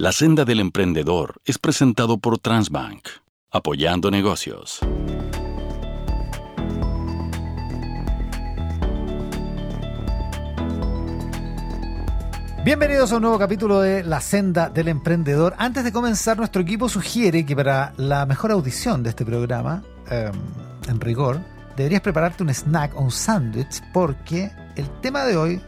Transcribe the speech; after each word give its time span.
La 0.00 0.12
senda 0.12 0.46
del 0.46 0.60
emprendedor 0.60 1.42
es 1.44 1.58
presentado 1.58 2.16
por 2.16 2.38
Transbank, 2.38 3.06
apoyando 3.50 4.10
negocios. 4.10 4.80
Bienvenidos 12.64 13.12
a 13.12 13.16
un 13.16 13.20
nuevo 13.20 13.38
capítulo 13.38 13.82
de 13.82 14.02
La 14.02 14.22
Senda 14.22 14.70
del 14.70 14.88
Emprendedor. 14.88 15.54
Antes 15.58 15.84
de 15.84 15.92
comenzar, 15.92 16.38
nuestro 16.38 16.62
equipo 16.62 16.88
sugiere 16.88 17.44
que 17.44 17.54
para 17.54 17.92
la 17.98 18.24
mejor 18.24 18.52
audición 18.52 19.02
de 19.02 19.10
este 19.10 19.26
programa, 19.26 19.82
em, 20.08 20.32
en 20.88 20.98
rigor, 20.98 21.42
deberías 21.76 22.00
prepararte 22.00 22.42
un 22.42 22.48
snack 22.48 22.96
o 22.96 23.02
un 23.02 23.10
sándwich 23.10 23.82
porque 23.92 24.50
el 24.76 24.88
tema 25.02 25.26
de 25.26 25.36
hoy 25.36 25.60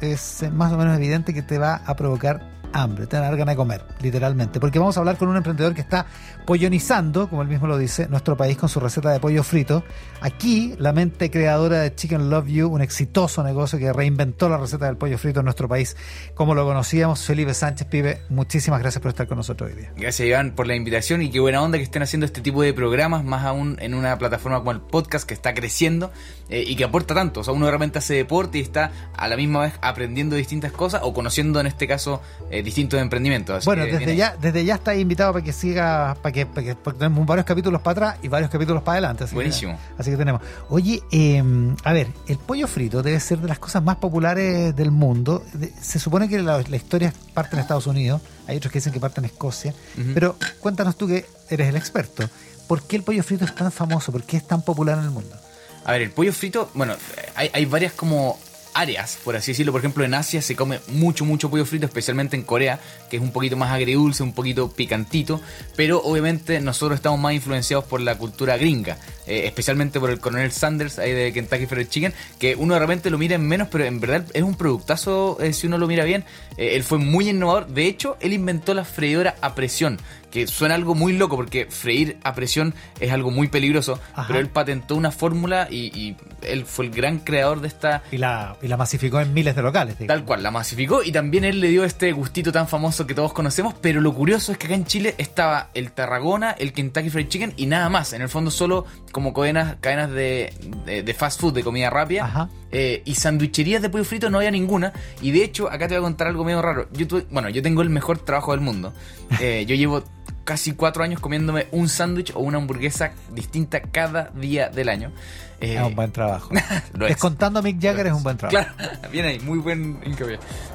es 0.00 0.44
más 0.52 0.72
o 0.72 0.76
menos 0.76 0.96
evidente 0.96 1.34
que 1.34 1.42
te 1.42 1.58
va 1.58 1.82
a 1.84 1.96
provocar 1.96 2.51
hambre, 2.72 3.06
te 3.06 3.16
van 3.16 3.24
a 3.24 3.28
dar 3.28 3.36
ganas 3.36 3.52
de 3.52 3.56
comer, 3.56 3.84
literalmente. 4.00 4.60
Porque 4.60 4.78
vamos 4.78 4.96
a 4.96 5.00
hablar 5.00 5.16
con 5.16 5.28
un 5.28 5.36
emprendedor 5.36 5.74
que 5.74 5.80
está 5.80 6.06
pollonizando, 6.44 7.28
como 7.28 7.42
él 7.42 7.48
mismo 7.48 7.66
lo 7.66 7.78
dice, 7.78 8.08
nuestro 8.08 8.36
país 8.36 8.56
con 8.56 8.68
su 8.68 8.80
receta 8.80 9.10
de 9.10 9.20
pollo 9.20 9.42
frito. 9.42 9.84
Aquí, 10.20 10.74
la 10.78 10.92
mente 10.92 11.30
creadora 11.30 11.80
de 11.80 11.94
Chicken 11.94 12.30
Love 12.30 12.48
You, 12.48 12.68
un 12.68 12.82
exitoso 12.82 13.42
negocio 13.42 13.78
que 13.78 13.92
reinventó 13.92 14.48
la 14.48 14.56
receta 14.56 14.86
del 14.86 14.96
pollo 14.96 15.18
frito 15.18 15.40
en 15.40 15.44
nuestro 15.44 15.68
país, 15.68 15.96
como 16.34 16.54
lo 16.54 16.64
conocíamos, 16.64 17.24
Felipe 17.24 17.54
Sánchez 17.54 17.86
Pibe. 17.86 18.22
Muchísimas 18.28 18.80
gracias 18.80 19.00
por 19.02 19.10
estar 19.10 19.26
con 19.26 19.38
nosotros 19.38 19.70
hoy 19.70 19.76
día. 19.76 19.92
Gracias, 19.96 20.26
Iván, 20.26 20.52
por 20.52 20.66
la 20.66 20.74
invitación 20.74 21.22
y 21.22 21.30
qué 21.30 21.40
buena 21.40 21.62
onda 21.62 21.78
que 21.78 21.84
estén 21.84 22.02
haciendo 22.02 22.26
este 22.26 22.40
tipo 22.40 22.62
de 22.62 22.72
programas, 22.72 23.24
más 23.24 23.44
aún 23.44 23.76
en 23.80 23.94
una 23.94 24.18
plataforma 24.18 24.58
como 24.58 24.72
el 24.72 24.80
podcast 24.80 25.26
que 25.26 25.34
está 25.34 25.54
creciendo 25.54 26.10
eh, 26.48 26.64
y 26.66 26.76
que 26.76 26.84
aporta 26.84 27.14
tanto. 27.14 27.40
O 27.40 27.44
sea, 27.44 27.54
uno 27.54 27.66
realmente 27.66 27.98
hace 27.98 28.14
deporte 28.14 28.58
y 28.58 28.62
está 28.62 28.92
a 29.16 29.28
la 29.28 29.36
misma 29.36 29.62
vez 29.62 29.74
aprendiendo 29.80 30.36
distintas 30.36 30.72
cosas 30.72 31.02
o 31.04 31.12
conociendo, 31.12 31.60
en 31.60 31.66
este 31.66 31.86
caso, 31.86 32.20
eh, 32.50 32.61
distintos 32.62 33.00
emprendimientos. 33.00 33.64
bueno, 33.64 33.84
desde 33.84 34.16
ya, 34.16 34.36
desde 34.40 34.64
ya 34.64 34.74
está 34.74 34.94
invitado 34.94 35.32
para 35.32 35.44
que 35.44 35.52
siga, 35.52 36.16
para 36.22 36.32
que, 36.32 36.46
para 36.46 36.66
que 36.66 36.74
tenemos 36.92 37.26
varios 37.26 37.46
capítulos 37.46 37.80
para 37.80 37.92
atrás 37.92 38.24
y 38.24 38.28
varios 38.28 38.50
capítulos 38.50 38.82
para 38.82 38.98
adelante. 38.98 39.24
Buenísimo. 39.32 39.78
así 39.98 40.10
que 40.10 40.16
tenemos. 40.16 40.42
Oye, 40.68 41.02
em, 41.10 41.74
a 41.84 41.92
ver, 41.92 42.08
el 42.26 42.38
pollo 42.38 42.66
frito 42.66 43.02
debe 43.02 43.20
ser 43.20 43.38
de 43.38 43.48
las 43.48 43.58
cosas 43.58 43.82
más 43.82 43.96
populares 43.96 44.74
del 44.74 44.90
mundo. 44.90 45.44
Se 45.80 45.98
supone 45.98 46.28
que 46.28 46.40
la, 46.40 46.60
historia 46.60 47.12
parte 47.34 47.56
en 47.56 47.60
Estados 47.60 47.86
Unidos, 47.86 48.20
hay 48.46 48.56
otros 48.56 48.72
que 48.72 48.78
dicen 48.78 48.92
que 48.92 49.00
parte 49.00 49.20
en 49.20 49.26
Escocia, 49.26 49.74
pero 50.14 50.36
cuéntanos 50.60 50.96
tú 50.96 51.06
que 51.06 51.26
eres 51.50 51.68
el 51.68 51.76
experto. 51.76 52.28
¿Por 52.66 52.82
qué 52.82 52.96
el 52.96 53.02
pollo 53.02 53.22
frito 53.22 53.44
es 53.44 53.54
tan 53.54 53.70
famoso? 53.70 54.12
¿Por 54.12 54.22
qué 54.22 54.36
es 54.36 54.46
tan 54.46 54.62
popular 54.62 54.98
en 54.98 55.04
el 55.04 55.10
mundo? 55.10 55.36
A 55.84 55.92
ver, 55.92 56.02
el 56.02 56.10
pollo 56.10 56.32
frito, 56.32 56.70
bueno, 56.74 56.94
hay, 57.34 57.50
hay 57.52 57.64
varias 57.64 57.92
como 57.92 58.38
áreas, 58.74 59.18
por 59.22 59.36
así 59.36 59.52
decirlo. 59.52 59.72
Por 59.72 59.80
ejemplo, 59.80 60.04
en 60.04 60.14
Asia 60.14 60.42
se 60.42 60.56
come 60.56 60.80
mucho, 60.88 61.24
mucho 61.24 61.50
pollo 61.50 61.64
frito, 61.64 61.86
especialmente 61.86 62.36
en 62.36 62.42
Corea, 62.42 62.80
que 63.10 63.16
es 63.16 63.22
un 63.22 63.32
poquito 63.32 63.56
más 63.56 63.70
agridulce, 63.72 64.22
un 64.22 64.32
poquito 64.32 64.70
picantito. 64.70 65.40
Pero 65.76 66.02
obviamente 66.02 66.60
nosotros 66.60 66.96
estamos 66.96 67.20
más 67.20 67.34
influenciados 67.34 67.84
por 67.84 68.00
la 68.00 68.16
cultura 68.16 68.56
gringa, 68.56 68.98
eh, 69.26 69.42
especialmente 69.46 70.00
por 70.00 70.10
el 70.10 70.20
coronel 70.20 70.52
Sanders 70.52 70.98
ahí 70.98 71.12
de 71.12 71.32
Kentucky 71.32 71.66
Fried 71.66 71.88
Chicken, 71.88 72.14
que 72.38 72.56
uno 72.56 72.74
de 72.74 72.80
repente 72.80 73.10
lo 73.10 73.18
mira 73.18 73.34
en 73.34 73.46
menos, 73.46 73.68
pero 73.68 73.84
en 73.84 74.00
verdad 74.00 74.24
es 74.32 74.42
un 74.42 74.54
productazo 74.54 75.38
eh, 75.40 75.52
si 75.52 75.66
uno 75.66 75.78
lo 75.78 75.86
mira 75.86 76.04
bien. 76.04 76.24
Eh, 76.56 76.76
él 76.76 76.82
fue 76.82 76.98
muy 76.98 77.28
innovador. 77.28 77.68
De 77.68 77.86
hecho, 77.86 78.16
él 78.20 78.32
inventó 78.32 78.74
la 78.74 78.84
freidora 78.84 79.36
a 79.40 79.54
presión 79.54 79.98
que 80.32 80.46
suena 80.46 80.74
algo 80.74 80.94
muy 80.94 81.12
loco 81.12 81.36
porque 81.36 81.66
freír 81.66 82.16
a 82.24 82.34
presión 82.34 82.74
es 82.98 83.12
algo 83.12 83.30
muy 83.30 83.48
peligroso, 83.48 84.00
pero 84.26 84.40
él 84.40 84.48
patentó 84.48 84.96
una 84.96 85.12
fórmula 85.12 85.68
y, 85.70 86.16
él 86.42 86.64
fue 86.66 86.86
el 86.86 86.90
gran 86.90 87.18
creador 87.18 87.60
de 87.60 87.68
esta... 87.68 88.02
Y 88.10 88.18
la, 88.18 88.56
y 88.60 88.66
la 88.66 88.76
masificó 88.76 89.20
en 89.20 89.32
miles 89.32 89.54
de 89.54 89.62
locales. 89.62 89.96
Tal 90.04 90.24
cual, 90.24 90.42
la 90.42 90.50
masificó 90.50 91.04
y 91.04 91.12
también 91.12 91.44
él 91.44 91.60
le 91.60 91.68
dio 91.68 91.84
este 91.84 92.10
gustito 92.10 92.50
tan 92.50 92.66
famoso 92.66 93.06
que 93.06 93.14
todos 93.14 93.32
conocemos, 93.32 93.74
pero 93.80 94.00
lo 94.00 94.12
curioso 94.12 94.50
es 94.50 94.58
que 94.58 94.66
acá 94.66 94.74
en 94.74 94.84
Chile 94.84 95.14
estaba 95.18 95.68
el 95.74 95.92
Tarragona, 95.92 96.50
el 96.52 96.72
Kentucky 96.72 97.10
Fried 97.10 97.28
Chicken 97.28 97.54
y 97.56 97.66
nada 97.66 97.88
más, 97.90 98.12
en 98.12 98.22
el 98.22 98.28
fondo 98.28 98.50
solo 98.50 98.86
como 99.12 99.32
cadenas, 99.32 99.76
cadenas 99.80 100.10
de, 100.10 100.52
de, 100.84 101.14
fast 101.14 101.40
food, 101.40 101.54
de 101.54 101.62
comida 101.62 101.90
rápida. 101.90 102.48
Eh, 102.72 103.02
y 103.04 103.14
sandwicherías 103.14 103.82
de 103.82 103.90
pollo 103.90 104.04
frito 104.04 104.30
no 104.30 104.38
había 104.38 104.50
ninguna. 104.50 104.92
Y 105.20 105.30
de 105.30 105.44
hecho, 105.44 105.70
acá 105.70 105.86
te 105.86 105.94
voy 105.94 105.98
a 105.98 106.06
contar 106.06 106.26
algo 106.28 106.42
medio 106.42 106.62
raro. 106.62 106.88
Yo 106.92 107.06
bueno, 107.30 107.50
yo 107.50 107.62
tengo 107.62 107.82
el 107.82 107.90
mejor 107.90 108.18
trabajo 108.18 108.52
del 108.52 108.60
mundo. 108.60 108.92
Eh, 109.40 109.64
yo 109.66 109.74
llevo 109.74 110.04
casi 110.44 110.72
cuatro 110.72 111.02
años 111.02 111.20
comiéndome 111.20 111.66
un 111.72 111.88
sándwich 111.88 112.32
o 112.34 112.40
una 112.40 112.58
hamburguesa 112.58 113.12
distinta 113.30 113.80
cada 113.80 114.30
día 114.34 114.68
del 114.68 114.88
año. 114.88 115.12
es 115.60 115.80
un 115.80 115.94
buen 115.94 116.12
trabajo. 116.12 116.50
Descontando 116.94 117.60
a 117.60 117.62
Mick 117.62 117.80
Jagger 117.80 118.08
es 118.08 118.12
un 118.12 118.22
buen 118.22 118.36
trabajo. 118.36 118.72
Claro, 118.76 118.98
bien 119.12 119.26
ahí, 119.26 119.40
muy 119.40 119.58
buen 119.58 119.98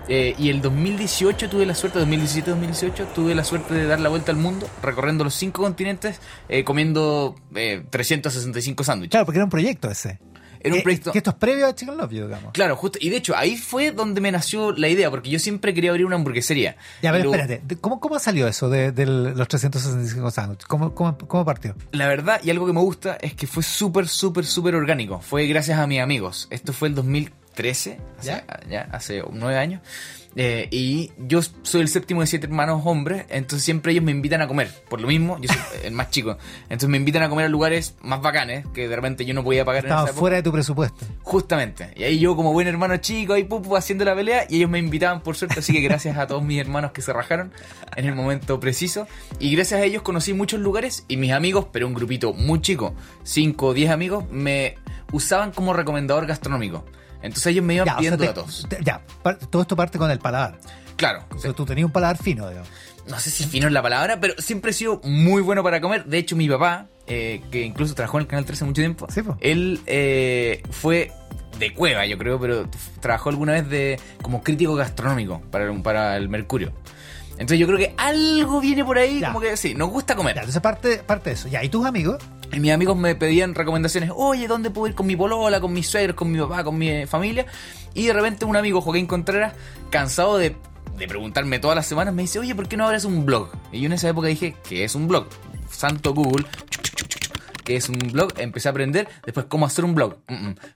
eh, 0.07 0.35
y 0.37 0.49
el 0.49 0.61
2018 0.61 1.49
tuve 1.49 1.65
la 1.65 1.75
suerte, 1.75 1.99
2017-2018, 1.99 3.13
tuve 3.13 3.35
la 3.35 3.43
suerte 3.43 3.73
de 3.73 3.85
dar 3.85 3.99
la 3.99 4.09
vuelta 4.09 4.31
al 4.31 4.37
mundo, 4.37 4.67
recorriendo 4.81 5.23
los 5.23 5.33
cinco 5.33 5.63
continentes, 5.63 6.19
eh, 6.47 6.63
comiendo 6.63 7.35
365 7.89 8.81
eh, 8.81 8.85
sándwiches. 8.85 9.11
Claro, 9.11 9.25
porque 9.25 9.39
era 9.39 9.45
un 9.45 9.51
proyecto 9.51 9.89
ese. 9.89 10.19
Era 10.59 10.75
un 10.75 10.81
proyecto. 10.81 11.11
Que 11.11 11.19
esto 11.19 11.31
es 11.31 11.35
previo 11.35 11.67
a 11.67 11.75
Chicken 11.75 11.97
Love 11.97 12.11
You, 12.11 12.25
digamos. 12.25 12.51
Claro, 12.53 12.75
justo. 12.75 12.97
Y 13.01 13.09
de 13.09 13.17
hecho, 13.17 13.35
ahí 13.35 13.57
fue 13.57 13.91
donde 13.91 14.21
me 14.21 14.31
nació 14.31 14.71
la 14.71 14.87
idea, 14.87 15.09
porque 15.09 15.29
yo 15.29 15.39
siempre 15.39 15.73
quería 15.73 15.91
abrir 15.91 16.05
una 16.05 16.15
hamburguesería. 16.15 16.77
Ya, 17.01 17.09
a 17.09 17.13
ver, 17.13 17.25
espérate. 17.25 17.61
¿Cómo, 17.79 17.99
¿Cómo 17.99 18.19
salió 18.19 18.47
eso 18.47 18.69
de, 18.69 18.91
los 19.05 19.47
365 19.47 20.31
sándwiches? 20.31 20.65
¿Cómo, 20.67 20.93
cómo, 20.93 21.17
cómo 21.17 21.45
partió? 21.45 21.75
La 21.91 22.07
verdad, 22.07 22.41
y 22.43 22.49
algo 22.49 22.65
que 22.65 22.73
me 22.73 22.81
gusta, 22.81 23.17
es 23.21 23.33
que 23.33 23.47
fue 23.47 23.63
súper, 23.63 24.07
súper, 24.07 24.45
súper 24.45 24.75
orgánico. 24.75 25.19
Fue 25.19 25.47
gracias 25.47 25.79
a 25.79 25.87
mis 25.87 26.01
amigos. 26.01 26.47
Esto 26.49 26.73
fue 26.73 26.87
el 26.87 26.95
2013, 27.57 27.97
¿Ya? 28.23 28.45
ya 28.69 28.87
hace 28.91 29.23
nueve 29.31 29.57
años. 29.57 29.81
Eh, 30.39 30.67
y 30.69 31.11
yo 31.17 31.39
soy 31.63 31.81
el 31.81 31.87
séptimo 31.87 32.21
de 32.21 32.27
siete 32.27 32.45
hermanos 32.45 32.83
hombres, 32.85 33.25
entonces 33.29 33.63
siempre 33.63 33.91
ellos 33.91 34.03
me 34.03 34.11
invitan 34.11 34.39
a 34.41 34.47
comer. 34.47 34.69
Por 34.87 35.01
lo 35.01 35.07
mismo, 35.07 35.39
yo 35.41 35.49
soy 35.51 35.57
el 35.83 35.93
más 35.93 36.11
chico. 36.11 36.37
Entonces 36.63 36.89
me 36.89 36.97
invitan 36.97 37.23
a 37.23 37.29
comer 37.29 37.47
a 37.47 37.49
lugares 37.49 37.95
más 38.01 38.21
bacanes 38.21 38.63
que 38.71 38.87
de 38.87 38.95
repente 38.95 39.25
yo 39.25 39.33
no 39.33 39.43
podía 39.43 39.65
pagar 39.65 39.85
Estaba 39.85 40.01
en 40.01 40.09
esa 40.09 40.15
fuera 40.15 40.35
de 40.35 40.43
tu 40.43 40.51
presupuesto. 40.51 41.05
Justamente. 41.23 41.91
Y 41.95 42.03
ahí 42.03 42.19
yo, 42.19 42.35
como 42.35 42.53
buen 42.53 42.67
hermano 42.67 42.97
chico, 42.97 43.33
ahí 43.33 43.45
pupu, 43.45 43.75
haciendo 43.75 44.05
la 44.05 44.13
pelea, 44.13 44.45
y 44.47 44.57
ellos 44.57 44.69
me 44.69 44.77
invitaban 44.77 45.21
por 45.21 45.35
suerte. 45.35 45.59
Así 45.59 45.73
que 45.73 45.81
gracias 45.81 46.17
a 46.17 46.27
todos 46.27 46.43
mis 46.43 46.59
hermanos 46.61 46.91
que 46.91 47.01
se 47.01 47.11
rajaron 47.13 47.51
en 47.95 48.05
el 48.05 48.13
momento 48.13 48.59
preciso. 48.59 49.07
Y 49.39 49.55
gracias 49.55 49.81
a 49.81 49.83
ellos 49.83 50.03
conocí 50.03 50.33
muchos 50.33 50.59
lugares 50.59 51.03
y 51.07 51.17
mis 51.17 51.31
amigos, 51.31 51.65
pero 51.71 51.87
un 51.87 51.95
grupito 51.95 52.33
muy 52.33 52.61
chico, 52.61 52.93
5 53.23 53.65
o 53.65 53.73
10 53.73 53.89
amigos, 53.89 54.25
me 54.29 54.75
usaban 55.11 55.51
como 55.51 55.73
recomendador 55.73 56.27
gastronómico. 56.27 56.85
Entonces 57.27 57.47
ellos 57.47 57.63
me 57.63 57.75
iban 57.75 57.95
pidiendo 57.97 58.23
datos. 58.23 58.67
ya, 58.83 59.01
todo 59.49 59.61
esto 59.61 59.75
parte 59.75 59.97
con 59.97 60.09
el 60.11 60.19
paladar. 60.19 60.59
Claro. 60.95 61.23
O 61.35 61.39
sea, 61.39 61.53
tú 61.53 61.65
tenías 61.65 61.85
un 61.85 61.91
paladar 61.91 62.17
fino, 62.17 62.49
digamos. 62.49 62.69
No 63.07 63.19
sé 63.19 63.29
si 63.29 63.45
fino 63.45 63.67
es 63.67 63.73
la 63.73 63.81
palabra, 63.81 64.19
pero 64.19 64.33
siempre 64.39 64.71
he 64.71 64.73
sido 64.73 64.99
muy 65.03 65.41
bueno 65.41 65.63
para 65.63 65.79
comer. 65.79 66.05
De 66.05 66.17
hecho, 66.17 66.35
mi 66.35 66.49
papá, 66.49 66.87
eh, 67.05 67.41
que 67.51 67.63
incluso 67.63 67.93
trabajó 67.95 68.17
en 68.17 68.23
el 68.23 68.27
Canal 68.27 68.45
13 68.45 68.65
mucho 68.65 68.81
tiempo, 68.81 69.07
él 69.39 69.79
eh, 69.85 70.61
fue 70.71 71.11
de 71.57 71.73
cueva, 71.73 72.05
yo 72.05 72.17
creo, 72.17 72.39
pero 72.39 72.69
trabajó 72.99 73.29
alguna 73.29 73.53
vez 73.53 73.69
de 73.69 73.99
como 74.21 74.43
crítico 74.43 74.75
gastronómico 74.75 75.41
para, 75.51 75.71
para 75.81 76.17
el 76.17 76.27
Mercurio. 76.27 76.73
Entonces 77.33 77.59
yo 77.59 77.67
creo 77.67 77.77
que 77.77 77.93
algo 77.97 78.59
viene 78.59 78.83
por 78.83 78.97
ahí, 78.97 79.21
como 79.21 79.39
que 79.39 79.55
sí, 79.57 79.75
nos 79.75 79.89
gusta 79.89 80.15
comer. 80.15 80.37
entonces 80.37 80.61
parte, 80.61 80.97
parte 80.97 81.29
de 81.29 81.35
eso. 81.35 81.47
Ya, 81.47 81.63
¿y 81.63 81.69
tus 81.69 81.85
amigos? 81.85 82.17
Y 82.53 82.59
mis 82.59 82.71
amigos 82.71 82.97
me 82.97 83.15
pedían 83.15 83.55
recomendaciones, 83.55 84.11
oye, 84.15 84.47
¿dónde 84.47 84.69
puedo 84.69 84.87
ir 84.87 84.95
con 84.95 85.05
mi 85.05 85.15
polola, 85.15 85.59
con 85.59 85.73
mis 85.73 85.87
suegros, 85.87 86.15
con 86.15 86.31
mi 86.31 86.39
papá, 86.39 86.63
con 86.63 86.77
mi 86.77 87.05
familia? 87.05 87.45
Y 87.93 88.07
de 88.07 88.13
repente 88.13 88.45
un 88.45 88.55
amigo, 88.55 88.81
Joaquín 88.81 89.05
Contreras, 89.05 89.53
cansado 89.89 90.37
de, 90.37 90.55
de 90.97 91.07
preguntarme 91.07 91.59
todas 91.59 91.75
las 91.75 91.85
semanas, 91.87 92.13
me 92.13 92.23
dice, 92.23 92.39
oye, 92.39 92.55
¿por 92.55 92.67
qué 92.67 92.77
no 92.77 92.85
abres 92.85 93.05
un 93.05 93.25
blog? 93.25 93.49
Y 93.71 93.81
yo 93.81 93.87
en 93.87 93.93
esa 93.93 94.09
época 94.09 94.27
dije, 94.27 94.55
¿qué 94.67 94.83
es 94.83 94.95
un 94.95 95.07
blog? 95.07 95.27
Santo 95.69 96.13
Google, 96.13 96.45
que 97.67 97.75
es 97.75 97.89
un 97.89 97.97
blog, 97.97 98.31
empecé 98.37 98.69
a 98.69 98.71
aprender 98.71 99.09
después 99.25 99.45
cómo 99.47 99.65
hacer 99.65 99.83
un 99.83 99.93
blog, 99.93 100.19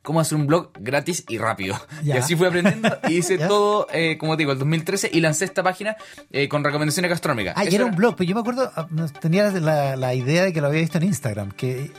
cómo 0.01 0.19
hacer 0.19 0.37
un 0.37 0.45
blog 0.45 0.71
gratis 0.77 1.23
y 1.29 1.37
rápido. 1.37 1.79
Y 2.03 2.11
así 2.11 2.35
fui 2.35 2.47
aprendiendo 2.47 2.89
y 3.07 3.19
hice 3.19 3.37
todo, 3.37 3.87
eh, 3.93 4.17
como 4.17 4.35
te 4.35 4.41
digo, 4.41 4.51
el 4.51 4.59
2013 4.59 5.09
y 5.13 5.21
lancé 5.21 5.45
esta 5.45 5.63
página 5.63 5.95
eh, 6.31 6.49
con 6.49 6.65
recomendaciones 6.65 7.09
gastronómicas. 7.09 7.53
Ah, 7.55 7.63
y 7.63 7.73
era 7.73 7.85
un 7.85 7.95
blog, 7.95 8.15
pero 8.17 8.27
yo 8.27 8.35
me 8.35 8.41
acuerdo, 8.41 8.69
ah, 8.75 8.87
tenía 9.21 9.49
la, 9.51 9.95
la 9.95 10.13
idea 10.13 10.43
de 10.43 10.51
que 10.51 10.59
lo 10.59 10.67
había 10.67 10.81
visto 10.81 10.97
en 10.97 11.05
Instagram, 11.05 11.51
que 11.51 11.91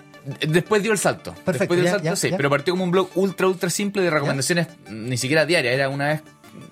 Después 0.47 0.83
dio 0.83 0.93
el 0.93 0.99
salto. 0.99 1.33
Perfecto. 1.33 1.53
Después 1.53 1.81
dio 1.81 1.89
el 1.89 2.01
salto, 2.03 2.17
sí. 2.17 2.31
Pero 2.37 2.51
partió 2.51 2.75
como 2.75 2.85
un 2.85 2.91
blog 2.91 3.09
ultra, 3.17 3.49
ultra 3.49 3.71
simple 3.71 4.03
de 4.03 4.11
recomendaciones, 4.11 4.69
ni 4.89 5.17
siquiera 5.17 5.47
diarias, 5.47 5.75
era 5.75 5.89
una 5.89 6.09
vez 6.09 6.23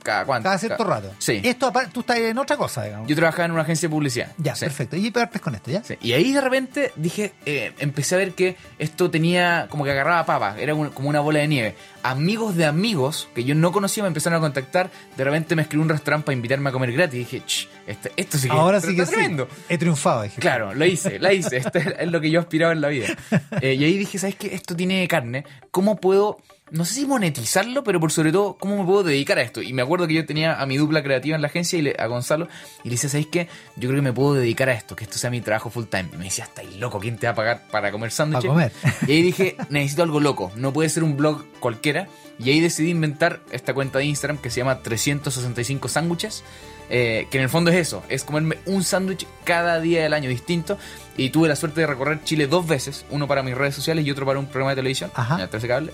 cada 0.03 0.25
cuánto. 0.25 0.45
Cada 0.45 0.59
cierto 0.59 0.85
rato. 0.85 1.13
Sí. 1.19 1.41
Esto 1.43 1.73
tú 1.93 2.01
estás 2.01 2.19
en 2.19 2.39
otra 2.39 2.57
cosa, 2.57 2.85
digamos. 2.85 3.09
Yo 3.09 3.17
trabajaba 3.17 3.47
en 3.47 3.53
una 3.53 3.63
agencia 3.63 3.89
de 3.89 3.95
publicidad. 3.95 4.33
Ya, 4.39 4.55
perfecto. 4.55 4.97
Y 4.97 5.11
partes 5.11 5.41
con 5.41 5.55
esto, 5.55 5.71
¿ya? 5.71 5.83
Sí. 5.83 5.97
Y 6.01 6.13
ahí 6.13 6.33
de 6.33 6.41
repente 6.41 6.93
dije, 6.97 7.33
eh, 7.47 7.73
empecé 7.79 8.15
a 8.15 8.19
ver 8.19 8.33
que 8.33 8.57
esto 8.79 9.11
tenía 9.11 9.67
como 9.71 9.85
que 9.85 9.91
agarraba 9.91 10.25
papas, 10.27 10.59
era 10.59 10.75
como 10.75 11.09
una 11.09 11.21
bola 11.21 11.41
de 11.41 11.49
nieve. 11.49 11.77
Amigos 12.03 12.57
de 12.57 12.65
amigos 12.65 13.29
que 13.35 13.45
yo 13.45 13.55
no 13.55 13.73
conocía 13.73 14.03
me 14.03 14.09
empezaron 14.09 14.39
a 14.39 14.41
contactar. 14.41 14.91
De 15.17 15.25
repente 15.25 15.55
me 15.55 15.63
escribió 15.63 15.83
un 15.83 15.91
restaurante 15.91 16.27
para 16.27 16.35
invitarme 16.35 16.71
a 16.71 16.73
comer 16.73 16.93
gratis. 16.93 17.15
Y 17.15 17.19
dije, 17.19 17.43
este, 17.87 18.13
esto 18.17 18.39
sí 18.39 18.49
que 18.49 18.55
Ahora 18.55 18.81
sí 18.81 18.97
que 18.97 19.05
tremendo. 19.05 19.49
He 19.69 19.77
triunfado, 19.77 20.23
dije. 20.23 20.41
Claro, 20.41 20.75
lo 20.75 20.85
hice, 20.85 21.19
la 21.19 21.33
hice. 21.33 21.59
Esto 21.59 21.79
es 21.99 22.11
lo 22.11 22.21
que 22.21 22.31
yo 22.31 22.41
aspiraba 22.41 22.73
en 22.73 22.81
la 22.81 22.89
vida. 22.89 23.09
Eh, 23.61 23.75
y 23.75 23.85
ahí 23.85 23.99
dije, 23.99 24.19
¿sabes 24.19 24.37
qué? 24.37 24.55
Esto 24.55 24.75
tiene 24.75 25.07
carne. 25.07 25.45
¿Cómo 25.71 25.97
puedo 25.97 26.39
no 26.71 26.85
sé 26.85 26.95
si 26.95 27.07
monetizarlo, 27.07 27.83
pero 27.85 28.01
por 28.01 28.13
sobre 28.13 28.33
todo, 28.33 28.57
cómo 28.59 28.79
me 28.79 28.85
puedo 28.85 29.03
dedicar 29.03 29.39
a 29.39 29.43
esto. 29.43 29.63
Y 29.63 29.73
me 29.73 29.83
acuerdo 29.83 30.07
que 30.07 30.15
yo 30.15 30.27
tenía 30.27 30.61
a 30.61 30.67
mi 30.67 30.77
dupla 30.77 31.03
creativa 31.03 31.37
en 31.37 31.43
la 31.43 31.49
agencia 31.49 31.79
y 31.79 31.83
le, 31.83 31.97
a 31.99 32.07
Gonzalo, 32.07 32.49
y 32.85 32.89
le 32.89 32.95
decía, 32.95 33.11
¿sabéis 33.11 33.29
qué? 33.29 33.49
Yo 33.77 33.89
creo 33.89 33.97
que 33.97 34.03
me 34.03 34.13
puedo 34.13 34.35
dedicar 34.35 34.69
a 34.69 34.73
esto, 34.75 34.95
que 34.97 35.05
esto 35.05 35.19
sea 35.19 35.31
mi 35.31 35.41
trabajo 35.41 35.71
full 35.71 35.85
time. 35.85 36.09
Y 36.13 36.17
me 36.17 36.25
decía, 36.25 36.45
estáis 36.45 36.77
loco, 36.77 36.99
¿quién 37.01 37.17
te 37.19 37.27
va 37.27 37.33
a 37.33 37.37
pagar 37.37 37.63
para 37.71 37.91
comer 37.91 38.11
sándwiches? 38.11 38.51
Para 38.51 38.71
comer. 38.71 38.95
Y 39.09 39.13
ahí 39.13 39.23
dije, 39.23 39.57
necesito 39.69 40.03
algo 40.03 40.21
loco, 40.21 40.53
no 40.57 40.73
puede 40.73 40.89
ser 40.89 41.05
un 41.05 41.17
blog 41.17 41.45
cualquiera. 41.61 42.09
Y 42.39 42.51
ahí 42.51 42.61
decidí 42.61 42.91
inventar 42.91 43.41
esta 43.51 43.75
cuenta 43.75 43.99
de 43.99 44.07
Instagram 44.07 44.39
que 44.39 44.51
se 44.51 44.61
llama 44.61 44.81
365 44.83 45.89
sándwiches. 45.89 46.43
eh, 46.89 47.29
que 47.31 47.37
en 47.39 47.45
el 47.45 47.51
fondo 47.51 47.71
es 47.71 47.77
eso, 47.77 48.03
es 48.09 48.25
comerme 48.25 48.59
un 48.67 48.83
sándwich 48.83 49.27
cada 49.45 49.79
día 49.81 50.03
del 50.03 50.13
año 50.15 50.29
distinto. 50.29 50.79
Y 51.17 51.31
tuve 51.31 51.49
la 51.49 51.57
suerte 51.57 51.83
de 51.83 51.87
recorrer 51.87 52.25
Chile 52.25 52.47
dos 52.47 52.67
veces, 52.67 53.05
uno 53.11 53.29
para 53.29 53.43
mis 53.43 53.55
redes 53.55 53.75
sociales 53.75 54.07
y 54.07 54.11
otro 54.11 54.25
para 54.25 54.39
un 54.39 54.47
programa 54.47 54.71
de 54.71 54.77
televisión, 54.77 55.11
Ajá. 55.15 55.35
en 55.35 55.41
el 55.43 55.49
13 55.51 55.69
Cable. 55.69 55.93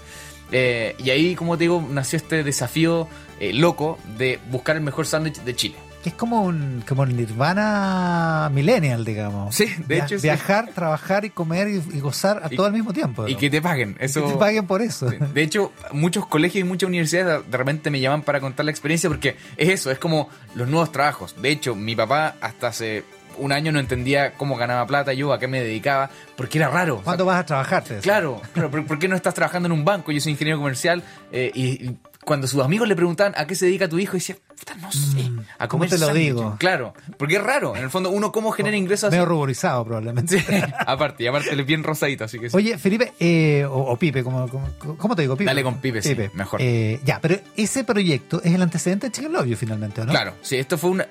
Eh, 0.53 0.95
y 0.99 1.11
ahí, 1.11 1.35
como 1.35 1.57
te 1.57 1.65
digo, 1.65 1.87
nació 1.91 2.17
este 2.19 2.43
desafío 2.45 3.09
eh, 3.41 3.53
loco 3.53 3.99
de 4.19 4.39
buscar 4.51 4.77
el 4.77 4.83
mejor 4.83 5.07
sándwich 5.07 5.41
de 5.41 5.55
Chile. 5.57 5.77
Que 6.03 6.11
es 6.11 6.15
como 6.15 6.43
un, 6.43 6.85
como 6.87 7.03
el 7.03 7.17
Nirvana 7.17 8.49
millennial, 8.53 9.05
digamos. 9.05 9.55
Sí, 9.55 9.65
de 9.87 9.95
Via- 9.97 10.05
hecho, 10.05 10.19
sí. 10.19 10.23
Viajar, 10.23 10.71
trabajar 10.73 11.25
y 11.25 11.31
comer 11.31 11.69
y, 11.69 11.83
y 11.97 12.01
gozar 12.01 12.43
a 12.45 12.53
Y- 12.53 12.57
todo 12.57 12.67
al 12.67 12.73
mismo 12.73 12.93
tiempo. 12.93 13.27
Y 13.27 13.35
que 13.35 13.51
te 13.51 13.61
paguen. 13.61 13.97
Eso, 13.99 14.25
Que 14.25 14.33
te 14.33 14.39
paguen 14.39 14.67
por 14.67 14.83
eso. 14.83 15.11
Sí. 15.11 15.17
De 15.35 15.43
hecho, 15.43 15.73
muchos 15.93 16.27
colegios 16.27 16.65
y 16.65 16.69
muchas 16.69 16.89
universidades 16.89 17.43
de- 17.45 17.51
de 17.51 17.57
repente 17.59 17.91
me 17.91 18.01
llaman 18.01 18.23
para 18.23 18.41
contar 18.41 18.65
la 18.65 18.71
experiencia 18.71 19.11
porque 19.11 19.37
es 19.57 19.69
eso, 19.69 19.91
es 19.91 19.99
como 19.99 20.29
los 20.55 20.69
nuevos 20.69 20.93
trabajos. 20.93 21.35
De 21.41 21.51
hecho, 21.51 21.75
mi 21.75 21.97
papá 21.97 22.37
hasta 22.41 22.69
hace 22.69 23.03
un 23.39 23.53
año 23.53 23.73
no 23.73 23.79
entendía 23.81 24.33
cómo 24.35 24.57
ganaba 24.57 24.87
plata 24.87 25.13
yo, 25.13 25.33
a 25.33 25.39
qué 25.39 25.49
me 25.49 25.61
dedicaba, 25.63 26.11
porque 26.37 26.59
era 26.59 26.69
raro. 26.69 26.95
O 26.95 26.97
sea, 26.99 27.05
¿Cuándo 27.05 27.25
vas 27.25 27.41
a 27.41 27.47
trabajar? 27.47 27.85
Claro, 28.03 28.41
claro, 28.53 28.71
¿por, 28.71 28.99
qué 28.99 29.09
no 29.09 29.17
estás 29.17 29.35
trabajando 29.35 29.67
en 29.67 29.73
un 29.73 29.85
banco? 29.85 30.13
Yo 30.13 30.21
soy 30.21 30.33
ingeniero 30.33 30.59
comercial 30.59 31.03
eh, 31.33 31.51
y, 31.55 31.87
y 31.89 31.97
cuando 32.25 32.49
sus 32.49 32.61
amigos 32.63 32.89
le 32.89 32.97
preguntaban 32.97 33.35
a 33.37 33.47
qué 33.47 33.55
se 33.55 33.67
dedica 33.67 33.89
tu 33.89 34.01
hijo, 34.01 34.15
decía, 34.15 34.35
puta, 34.59 34.75
no 34.75 34.91
sé, 34.91 35.21
a 35.59 35.67
Mm, 35.67 35.69
¿cómo 35.69 35.69
comer 35.69 35.91
te 35.91 35.99
lo 35.99 36.07
sándwiches". 36.07 36.35
digo? 36.35 36.57
Claro, 36.59 36.93
porque 37.19 37.37
es 37.37 37.43
raro, 37.43 37.77
en 37.77 37.85
el 37.85 37.91
fondo 37.91 38.11
uno 38.11 38.33
cómo 38.33 38.51
genera 38.51 38.77
ingresos. 38.77 39.13
Medio 39.13 39.27
ruborizado 39.27 39.85
probablemente. 39.85 40.41
Sí, 40.41 40.45
aparte, 40.87 41.23
y 41.23 41.27
aparte 41.29 41.55
bien 41.63 41.85
rosadito, 41.85 42.25
así 42.25 42.41
que 42.41 42.51
sí. 42.51 42.57
Oye, 42.57 42.79
Felipe, 42.79 43.13
eh, 43.21 43.65
o, 43.65 43.79
o 43.93 43.97
Pipe, 43.97 44.25
¿cómo, 44.25 44.49
cómo, 44.49 44.97
cómo 44.99 45.15
te 45.15 45.23
digo? 45.23 45.37
Pipe. 45.37 45.47
Dale 45.47 45.63
con 45.63 45.81
Pipe, 45.81 46.03
sí, 46.03 46.17
mejor. 46.35 46.61
Eh, 46.61 46.99
ya, 47.05 47.21
pero 47.21 47.37
ese 47.57 47.85
proyecto 47.85 48.43
es 48.43 48.53
el 48.53 48.63
antecedente 48.63 49.07
de 49.07 49.13
Chicken 49.13 49.33
Love 49.33 49.47
You 49.47 49.57
finalmente, 49.57 50.01
¿o 50.01 50.05
¿no? 50.05 50.11
Claro, 50.11 50.35
sí, 50.43 50.57
esto 50.57 50.77
fue 50.79 50.91
una. 50.91 51.07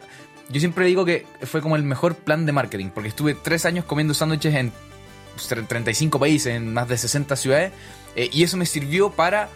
Yo 0.49 0.59
siempre 0.59 0.85
digo 0.85 1.05
que 1.05 1.25
fue 1.43 1.61
como 1.61 1.75
el 1.75 1.83
mejor 1.83 2.15
plan 2.15 2.45
de 2.45 2.51
marketing, 2.51 2.89
porque 2.93 3.09
estuve 3.09 3.33
tres 3.33 3.65
años 3.65 3.85
comiendo 3.85 4.13
sándwiches 4.13 4.53
en 4.55 4.71
pues, 5.35 5.47
35 5.67 6.19
países, 6.19 6.53
en 6.55 6.73
más 6.73 6.87
de 6.87 6.97
60 6.97 7.35
ciudades, 7.35 7.71
eh, 8.15 8.29
y 8.31 8.43
eso 8.43 8.55
me 8.57 8.65
sirvió 8.65 9.11
para 9.11 9.49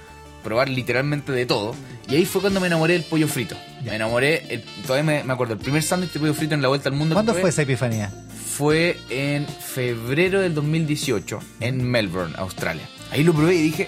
probar 0.43 0.69
literalmente 0.69 1.31
de 1.31 1.45
todo. 1.45 1.75
Y 2.07 2.15
ahí 2.15 2.25
fue 2.25 2.41
cuando 2.41 2.59
me 2.59 2.67
enamoré 2.67 2.93
del 2.93 3.03
pollo 3.03 3.27
frito. 3.27 3.55
Me 3.83 3.95
enamoré, 3.95 4.45
el- 4.53 4.63
todavía 4.87 5.03
me, 5.03 5.23
me 5.23 5.33
acuerdo, 5.33 5.53
el 5.53 5.59
primer 5.59 5.83
sándwich 5.83 6.11
de 6.13 6.19
pollo 6.19 6.33
frito 6.33 6.55
en 6.55 6.61
la 6.61 6.69
vuelta 6.69 6.89
al 6.89 6.95
mundo. 6.95 7.13
¿Cuándo 7.13 7.33
fue 7.35 7.49
esa 7.49 7.61
epifanía? 7.61 8.11
Fue 8.57 8.97
en 9.09 9.45
febrero 9.47 10.41
del 10.41 10.53
2018, 10.55 11.39
en 11.59 11.89
Melbourne, 11.89 12.33
Australia. 12.37 12.87
Ahí 13.11 13.23
lo 13.23 13.33
probé 13.33 13.55
y 13.55 13.61
dije, 13.63 13.87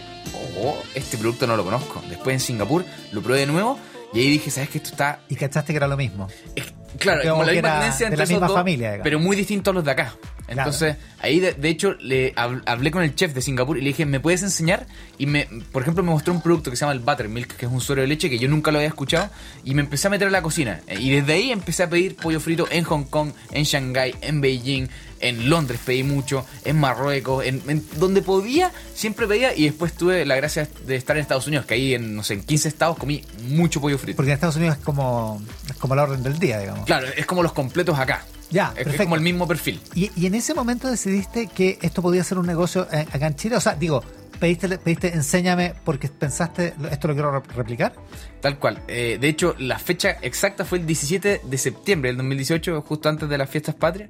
oh, 0.60 0.78
este 0.94 1.18
producto 1.18 1.48
no 1.48 1.58
lo 1.58 1.64
conozco. 1.64 2.02
Después 2.10 2.34
en 2.36 2.40
Singapur 2.40 2.86
lo 3.12 3.22
probé 3.22 3.40
de 3.40 3.46
nuevo. 3.48 3.78
Y 4.14 4.20
ahí 4.20 4.30
dije, 4.30 4.52
¿sabes 4.52 4.70
qué? 4.70 4.78
Esto 4.80 4.90
está 4.92 5.22
Y 5.30 5.36
cachaste 5.36 5.72
que 5.74 5.78
era 5.78 5.88
lo 5.88 5.96
mismo. 5.98 6.28
es- 6.56 6.71
Claro, 7.00 7.22
como 7.32 7.44
la 7.44 7.52
misma 7.54 7.72
tendencia 7.74 8.06
de 8.08 8.14
entre 8.14 8.26
la 8.26 8.30
misma 8.30 8.48
dos, 8.48 8.56
familia, 8.56 8.88
digamos. 8.92 9.04
pero 9.04 9.20
muy 9.20 9.36
distintos 9.36 9.72
a 9.72 9.76
los 9.76 9.86
de 9.86 9.92
acá. 9.92 10.16
Entonces, 10.48 10.98
ahí 11.22 11.40
de, 11.40 11.54
de 11.54 11.70
hecho 11.70 11.94
le 12.02 12.36
hab- 12.36 12.62
hablé 12.66 12.92
con 12.92 13.04
el 13.04 13.16
chef 13.16 13.34
de 13.34 13.42
Singapur 13.42 13.78
y 13.78 13.82
le 13.82 13.88
dije, 13.88 14.06
¿me 14.06 14.20
puedes 14.20 14.44
enseñar? 14.44 14.86
Y 15.18 15.26
me, 15.26 15.48
por 15.72 15.82
ejemplo, 15.82 16.04
me 16.04 16.12
mostró 16.12 16.34
un 16.34 16.42
producto 16.42 16.70
que 16.70 16.76
se 16.76 16.82
llama 16.82 16.92
el 16.92 17.00
Buttermilk, 17.00 17.56
que 17.56 17.66
es 17.68 17.72
un 17.72 17.80
suero 17.80 18.02
de 18.02 18.08
leche 18.10 18.30
que 18.30 18.38
yo 18.38 18.50
nunca 18.50 18.70
lo 18.70 18.80
había 18.80 18.90
escuchado, 18.90 19.30
y 19.64 19.74
me 19.76 19.82
empecé 19.82 20.08
a 20.08 20.10
meter 20.10 20.28
a 20.28 20.32
la 20.32 20.42
cocina. 20.42 20.82
Y 21.00 21.12
desde 21.12 21.34
ahí 21.34 21.52
empecé 21.54 21.84
a 21.84 21.90
pedir 21.90 22.18
pollo 22.18 22.42
frito 22.42 22.68
en 22.70 22.84
Hong 22.84 23.04
Kong, 23.06 23.32
en 23.54 23.64
Shanghái, 23.64 24.14
en 24.20 24.42
Beijing, 24.42 24.88
en 25.22 25.50
Londres 25.50 25.80
pedí 25.86 26.04
mucho, 26.04 26.46
en 26.66 26.80
Marruecos, 26.80 27.46
en, 27.46 27.62
en 27.68 27.86
donde 27.98 28.22
podía, 28.22 28.72
siempre 28.96 29.28
pedía, 29.28 29.56
y 29.56 29.64
después 29.66 29.94
tuve 29.94 30.26
la 30.26 30.36
gracia 30.36 30.68
de 30.86 30.96
estar 30.96 31.16
en 31.16 31.22
Estados 31.22 31.48
Unidos, 31.48 31.66
que 31.66 31.76
ahí 31.76 31.94
en, 31.94 32.16
no 32.16 32.24
sé, 32.24 32.34
en 32.36 32.44
15 32.44 32.68
estados 32.68 32.98
comí 32.98 33.24
mucho 33.50 33.80
pollo 33.82 33.98
frito. 33.98 34.18
Porque 34.18 34.32
en 34.32 34.36
Estados 34.36 34.56
Unidos 34.56 34.78
es 34.78 34.84
como, 34.84 35.42
es 35.70 35.76
como 35.78 35.96
la 35.96 36.04
orden 36.04 36.24
del 36.24 36.38
día, 36.40 36.60
digamos. 36.60 36.86
Claro, 36.86 37.08
es 37.16 37.26
como 37.26 37.44
los 37.44 37.54
completos 37.54 37.98
acá. 37.98 38.26
Ya, 38.50 38.74
Es- 38.76 38.98
como 38.98 39.16
el 39.16 39.22
mismo 39.22 39.48
perfil. 39.48 39.80
Y, 39.96 40.12
y 40.16 40.26
en 40.26 40.36
ese 40.36 40.54
momento 40.54 40.90
decidiste 40.90 41.48
que 41.48 41.80
esto 41.82 42.02
podía 42.02 42.22
ser 42.24 42.38
un 42.38 42.46
negocio 42.48 42.86
eh, 42.92 43.06
acá 43.14 43.28
en 43.28 43.36
Chile. 43.38 43.56
O 43.56 43.62
sea, 43.62 43.76
digo, 43.76 44.04
pediste, 44.42 44.78
pediste 44.78 45.14
enséñame 45.14 45.74
porque 45.86 46.10
pensaste, 46.10 46.74
esto 46.92 47.08
lo 47.08 47.14
quiero 47.14 47.32
rep- 47.32 47.48
replicar. 47.56 47.94
Tal 48.42 48.60
cual. 48.60 48.82
Eh, 48.90 49.18
de 49.22 49.28
hecho, 49.30 49.56
la 49.60 49.80
fecha 49.80 50.18
exacta 50.22 50.66
fue 50.66 50.80
el 50.80 50.86
17 50.86 51.42
de 51.46 51.58
septiembre 51.58 52.10
del 52.10 52.18
2018, 52.18 52.82
justo 52.82 53.08
antes 53.08 53.30
de 53.30 53.38
las 53.38 53.50
fiestas 53.50 53.76
patrias. 53.76 54.10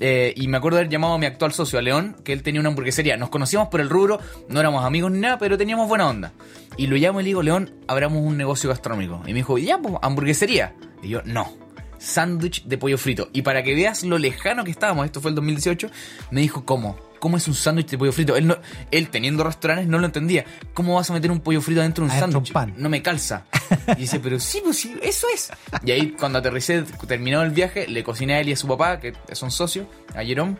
Eh, 0.00 0.32
y 0.36 0.48
me 0.48 0.56
acuerdo 0.56 0.76
de 0.76 0.82
haber 0.82 0.92
llamado 0.92 1.14
a 1.14 1.18
mi 1.18 1.26
actual 1.26 1.52
socio, 1.52 1.78
a 1.78 1.82
León, 1.82 2.16
que 2.24 2.32
él 2.32 2.42
tenía 2.42 2.60
una 2.60 2.70
hamburguesería. 2.70 3.16
Nos 3.16 3.28
conocíamos 3.28 3.68
por 3.68 3.80
el 3.80 3.90
rubro, 3.90 4.18
no 4.48 4.58
éramos 4.60 4.84
amigos 4.84 5.12
ni 5.12 5.20
nada, 5.20 5.38
pero 5.38 5.58
teníamos 5.58 5.88
buena 5.88 6.08
onda. 6.08 6.32
Y 6.76 6.86
lo 6.86 6.96
llamo 6.96 7.20
y 7.20 7.24
le 7.24 7.28
digo, 7.28 7.42
León, 7.42 7.74
abramos 7.86 8.22
un 8.22 8.36
negocio 8.36 8.70
gastronómico. 8.70 9.20
Y 9.26 9.28
me 9.28 9.34
dijo, 9.40 9.58
ya, 9.58 9.78
pues, 9.78 9.94
hamburguesería. 10.02 10.74
Y 11.02 11.08
yo, 11.10 11.20
no. 11.24 11.52
Sándwich 11.98 12.64
de 12.64 12.76
pollo 12.78 12.98
frito. 12.98 13.28
Y 13.32 13.42
para 13.42 13.62
que 13.62 13.74
veas 13.74 14.02
lo 14.04 14.18
lejano 14.18 14.64
que 14.64 14.70
estábamos, 14.72 15.06
esto 15.06 15.20
fue 15.20 15.30
el 15.30 15.34
2018, 15.36 15.88
me 16.32 16.40
dijo, 16.40 16.64
¿cómo? 16.64 16.96
¿Cómo 17.24 17.38
es 17.38 17.48
un 17.48 17.54
sándwich 17.54 17.88
de 17.88 17.96
pollo 17.96 18.12
frito? 18.12 18.36
Él, 18.36 18.46
no, 18.46 18.58
él 18.90 19.08
teniendo 19.08 19.44
restaurantes 19.44 19.88
no 19.88 19.98
lo 19.98 20.04
entendía. 20.04 20.44
¿Cómo 20.74 20.96
vas 20.96 21.08
a 21.08 21.14
meter 21.14 21.30
un 21.30 21.40
pollo 21.40 21.62
frito 21.62 21.80
dentro 21.80 22.04
de 22.04 22.12
un 22.12 22.20
sándwich? 22.20 22.52
pan. 22.52 22.74
No 22.76 22.90
me 22.90 23.00
calza. 23.00 23.46
Y 23.96 24.00
dice, 24.02 24.20
pero 24.20 24.38
sí, 24.38 24.60
pues 24.62 24.76
sí, 24.76 24.94
eso 25.00 25.26
es. 25.32 25.50
Y 25.82 25.90
ahí 25.92 26.10
cuando 26.10 26.40
aterricé, 26.40 26.84
terminó 27.08 27.40
el 27.40 27.48
viaje, 27.48 27.88
le 27.88 28.04
cociné 28.04 28.34
a 28.34 28.40
él 28.40 28.50
y 28.50 28.52
a 28.52 28.56
su 28.56 28.68
papá, 28.68 29.00
que 29.00 29.14
son 29.32 29.50
socios, 29.50 29.86
a 30.14 30.22
Jerome. 30.22 30.56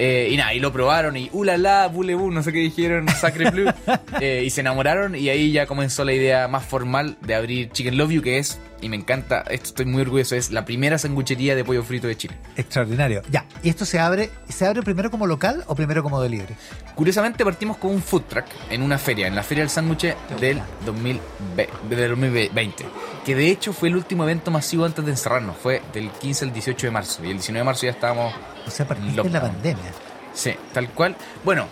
Eh, 0.00 0.28
y 0.30 0.36
nada, 0.36 0.54
y 0.54 0.60
lo 0.60 0.72
probaron 0.72 1.16
y 1.16 1.28
ulala, 1.32 1.88
bulebu, 1.88 2.30
no 2.30 2.44
sé 2.44 2.52
qué 2.52 2.60
dijeron, 2.60 3.08
sacre 3.08 3.50
blue. 3.50 3.70
Eh, 4.20 4.42
y 4.44 4.50
se 4.50 4.62
enamoraron 4.62 5.14
y 5.14 5.28
ahí 5.28 5.52
ya 5.52 5.66
comenzó 5.66 6.04
la 6.04 6.12
idea 6.12 6.48
más 6.48 6.64
formal 6.64 7.16
de 7.20 7.34
abrir 7.34 7.70
Chicken 7.70 7.96
Love 7.96 8.10
You, 8.10 8.22
que 8.22 8.38
es, 8.38 8.58
y 8.80 8.88
me 8.88 8.96
encanta, 8.96 9.42
esto 9.50 9.68
estoy 9.68 9.86
muy 9.86 10.02
orgulloso, 10.02 10.34
es 10.34 10.50
la 10.50 10.64
primera 10.64 10.98
sanguchería 10.98 11.54
de 11.54 11.64
pollo 11.64 11.82
frito 11.82 12.06
de 12.06 12.16
Chile. 12.16 12.36
Extraordinario. 12.56 13.22
Ya, 13.30 13.44
¿y 13.62 13.68
esto 13.68 13.84
se 13.84 13.98
abre, 13.98 14.30
se 14.48 14.66
abre 14.66 14.82
primero 14.82 15.10
como 15.10 15.26
local 15.26 15.64
o 15.66 15.74
primero 15.74 16.02
como 16.02 16.20
delivery? 16.20 16.54
Curiosamente 16.94 17.44
partimos 17.44 17.76
con 17.76 17.92
un 17.92 18.02
food 18.02 18.22
truck 18.22 18.46
en 18.70 18.82
una 18.82 18.98
feria, 18.98 19.26
en 19.26 19.34
la 19.34 19.42
Feria 19.42 19.62
del 19.62 19.70
Sándwich 19.70 20.14
del 20.40 20.60
2020, 20.84 21.68
del 21.88 22.10
2020, 22.10 22.84
que 23.28 23.34
de 23.34 23.50
hecho 23.50 23.74
fue 23.74 23.90
el 23.90 23.96
último 23.96 24.22
evento 24.24 24.50
masivo 24.50 24.86
antes 24.86 25.04
de 25.04 25.10
encerrarnos, 25.10 25.54
fue 25.54 25.82
del 25.92 26.10
15 26.10 26.46
al 26.46 26.52
18 26.54 26.86
de 26.86 26.90
marzo, 26.90 27.22
y 27.22 27.26
el 27.26 27.34
19 27.34 27.58
de 27.58 27.64
marzo 27.64 27.82
ya 27.84 27.90
estábamos, 27.90 28.32
O 28.66 28.70
sea, 28.70 28.88
partiste 28.88 29.20
en 29.20 29.32
la 29.34 29.42
pandemia. 29.42 29.92
sí, 30.32 30.54
tal 30.72 30.88
cual. 30.92 31.14
Bueno, 31.44 31.66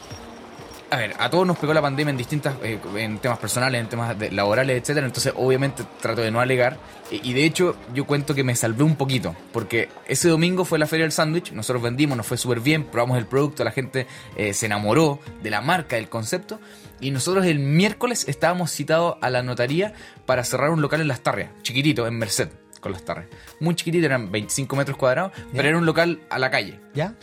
a 0.90 0.96
ver, 0.98 1.14
a 1.18 1.28
todos 1.30 1.46
nos 1.46 1.58
pegó 1.58 1.74
la 1.74 1.82
pandemia 1.82 2.10
en 2.10 2.16
distintas, 2.16 2.54
eh, 2.62 2.78
en 2.96 3.18
temas 3.18 3.38
personales, 3.38 3.80
en 3.80 3.88
temas 3.88 4.18
de- 4.18 4.30
laborales, 4.30 4.80
etcétera. 4.80 5.06
Entonces, 5.06 5.32
obviamente, 5.36 5.82
trato 6.00 6.20
de 6.22 6.30
no 6.30 6.40
alegar. 6.40 6.78
Y, 7.10 7.30
y 7.30 7.32
de 7.32 7.44
hecho, 7.44 7.76
yo 7.92 8.06
cuento 8.06 8.34
que 8.34 8.44
me 8.44 8.54
salvé 8.54 8.84
un 8.84 8.96
poquito. 8.96 9.34
Porque 9.52 9.88
ese 10.06 10.28
domingo 10.28 10.64
fue 10.64 10.78
la 10.78 10.86
Feria 10.86 11.04
del 11.04 11.12
Sándwich. 11.12 11.52
Nosotros 11.52 11.82
vendimos, 11.82 12.16
nos 12.16 12.26
fue 12.26 12.36
súper 12.36 12.60
bien. 12.60 12.84
Probamos 12.84 13.18
el 13.18 13.26
producto. 13.26 13.64
La 13.64 13.72
gente 13.72 14.06
eh, 14.36 14.54
se 14.54 14.66
enamoró 14.66 15.18
de 15.42 15.50
la 15.50 15.60
marca, 15.60 15.96
del 15.96 16.08
concepto. 16.08 16.60
Y 17.00 17.10
nosotros 17.10 17.44
el 17.46 17.58
miércoles 17.58 18.26
estábamos 18.28 18.70
citados 18.70 19.16
a 19.20 19.28
la 19.30 19.42
notaría 19.42 19.92
para 20.24 20.44
cerrar 20.44 20.70
un 20.70 20.80
local 20.82 21.00
en 21.00 21.08
Las 21.08 21.20
Tarrias. 21.20 21.50
Chiquitito, 21.62 22.06
en 22.06 22.16
Merced, 22.18 22.48
con 22.80 22.92
Las 22.92 23.04
Tarrias. 23.04 23.28
Muy 23.60 23.74
chiquitito, 23.74 24.06
eran 24.06 24.30
25 24.30 24.76
metros 24.76 24.96
cuadrados. 24.96 25.32
Pero 25.54 25.68
era 25.68 25.76
un 25.78 25.84
local 25.84 26.20
a 26.30 26.38
la 26.38 26.50
calle. 26.50 26.80
¿Ya? 26.94 27.14